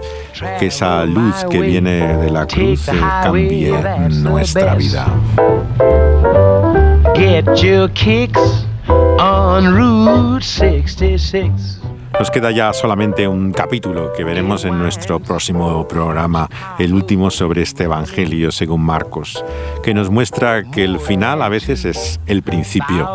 que 0.59 0.69
esa 0.69 1.05
luz 1.05 1.35
que 1.51 1.61
viene 1.61 2.17
de 2.17 2.31
la 2.31 2.47
cruz 2.47 2.87
cambie 3.23 3.75
nuestra 4.09 4.77
vida. 4.77 5.09
Get 7.15 7.45
your 7.63 7.91
kicks 7.91 8.65
on 9.19 9.77
Route 9.77 10.43
66. 10.43 11.81
Nos 12.19 12.31
queda 12.31 12.51
ya 12.51 12.73
solamente 12.73 13.29
un 13.29 13.53
capítulo 13.53 14.11
que 14.15 14.25
veremos 14.25 14.65
en 14.65 14.79
nuestro 14.79 15.21
próximo 15.21 15.87
programa, 15.87 16.49
el 16.79 16.95
último 16.95 17.31
sobre 17.31 17.61
este 17.61 17.85
Evangelio 17.85 18.51
según 18.53 18.83
Marcos, 18.83 19.45
que 19.83 19.93
nos 19.93 20.09
muestra 20.09 20.65
que 20.65 20.85
el 20.85 20.99
final 20.99 21.43
a 21.43 21.51
veces 21.51 21.85
es 21.85 22.19
el 22.27 22.43
principio. 22.43 23.11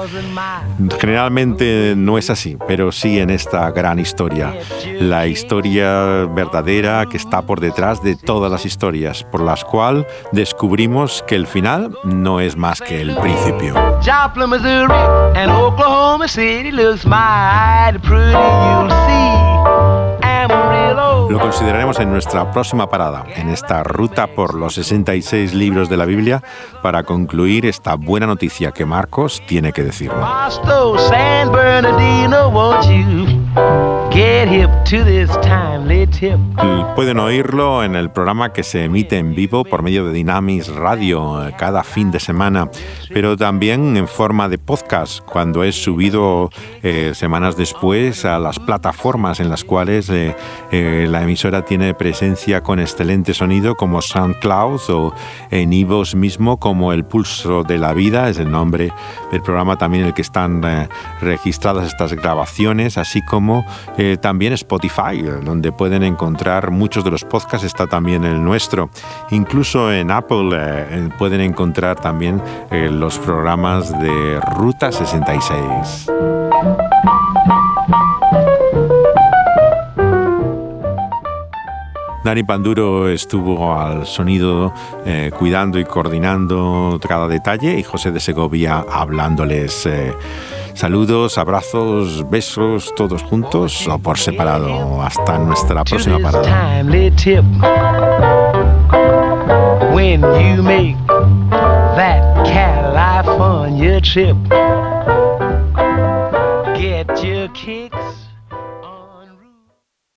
Generalmente 0.99 1.95
no 1.97 2.19
es 2.19 2.29
así, 2.29 2.57
pero 2.67 2.91
sí 2.91 3.19
en 3.19 3.31
esta 3.31 3.71
gran 3.71 3.97
historia, 3.97 4.53
la 4.99 5.25
historia 5.25 6.25
verdadera 6.25 7.07
que 7.07 7.17
está 7.17 7.41
por 7.41 7.59
detrás 7.59 8.03
de 8.03 8.15
todas 8.15 8.51
las 8.51 8.67
historias, 8.67 9.23
por 9.23 9.41
las 9.41 9.65
cuales 9.65 10.05
descubrimos 10.31 11.23
que 11.27 11.35
el 11.35 11.47
final 11.47 11.97
no 12.03 12.39
es 12.39 12.55
más 12.55 12.79
que 12.79 13.01
el 13.01 13.15
principio. 13.15 13.73
Lo 21.29 21.39
consideraremos 21.39 21.97
en 21.99 22.11
nuestra 22.11 22.51
próxima 22.51 22.89
parada, 22.89 23.23
en 23.35 23.49
esta 23.49 23.83
ruta 23.83 24.27
por 24.27 24.53
los 24.53 24.73
66 24.73 25.53
libros 25.53 25.89
de 25.89 25.95
la 25.95 26.03
Biblia, 26.03 26.43
para 26.81 27.03
concluir 27.03 27.65
esta 27.65 27.95
buena 27.95 28.27
noticia 28.27 28.71
que 28.71 28.85
Marcos 28.85 29.41
tiene 29.47 29.71
que 29.71 29.83
decirnos. 29.83 30.27
Pueden 36.95 37.17
oírlo 37.19 37.81
en 37.81 37.95
el 37.95 38.11
programa 38.11 38.51
que 38.51 38.61
se 38.61 38.83
emite 38.83 39.17
en 39.17 39.33
vivo 39.33 39.63
por 39.63 39.83
medio 39.83 40.05
de 40.05 40.11
Dynamis 40.11 40.67
Radio 40.67 41.47
eh, 41.47 41.55
cada 41.57 41.83
fin 41.83 42.11
de 42.11 42.19
semana, 42.19 42.69
pero 43.13 43.37
también 43.37 43.95
en 43.95 44.09
forma 44.09 44.49
de 44.49 44.57
podcast 44.57 45.21
cuando 45.21 45.63
es 45.63 45.81
subido 45.81 46.49
eh, 46.83 47.13
semanas 47.15 47.55
después 47.55 48.25
a 48.25 48.37
las 48.37 48.59
plataformas 48.59 49.39
en 49.39 49.49
las 49.49 49.63
cuales 49.63 50.09
eh, 50.09 50.35
la 51.09 51.21
emisora 51.21 51.63
tiene 51.63 51.93
presencia 51.93 52.61
con 52.61 52.81
excelente 52.81 53.33
sonido 53.33 53.75
como 53.75 54.01
SoundCloud 54.01 54.81
o 54.89 55.13
en 55.51 55.71
iVoox 55.71 56.15
mismo 56.15 56.59
como 56.59 56.91
El 56.91 57.05
Pulso 57.05 57.63
de 57.63 57.77
la 57.77 57.93
Vida, 57.93 58.29
es 58.29 58.39
el 58.39 58.51
nombre 58.51 58.91
del 59.31 59.41
programa 59.41 59.77
también 59.77 60.03
en 60.03 60.09
el 60.09 60.13
que 60.13 60.21
están 60.21 60.61
registradas 61.21 61.87
estas 61.87 62.13
grabaciones, 62.13 62.97
así 62.97 63.21
como 63.23 63.65
eh, 64.03 64.17
también 64.17 64.53
Spotify, 64.53 65.19
eh, 65.19 65.39
donde 65.43 65.71
pueden 65.71 66.01
encontrar 66.01 66.71
muchos 66.71 67.03
de 67.03 67.11
los 67.11 67.23
podcasts, 67.23 67.67
está 67.67 67.85
también 67.85 68.23
el 68.23 68.43
nuestro. 68.43 68.89
Incluso 69.29 69.93
en 69.93 70.09
Apple 70.09 70.49
eh, 70.53 71.09
pueden 71.19 71.39
encontrar 71.41 72.01
también 72.01 72.41
eh, 72.71 72.89
los 72.91 73.19
programas 73.19 73.91
de 74.01 74.39
Ruta 74.55 74.91
66. 74.91 76.07
Dani 82.23 82.43
Panduro 82.43 83.07
estuvo 83.07 83.79
al 83.79 84.05
sonido 84.05 84.73
cuidando 85.37 85.79
y 85.79 85.85
coordinando 85.85 86.99
cada 87.07 87.27
detalle 87.27 87.79
y 87.79 87.83
José 87.83 88.11
de 88.11 88.19
Segovia 88.19 88.85
hablándoles 88.87 89.87
Saludos, 90.81 91.37
abrazos, 91.37 92.27
besos, 92.27 92.91
todos 92.95 93.21
juntos 93.21 93.87
o 93.87 93.99
por 93.99 94.17
separado. 94.17 94.99
Hasta 95.03 95.37
nuestra 95.37 95.83
próxima 95.83 96.17
parada. 96.17 96.81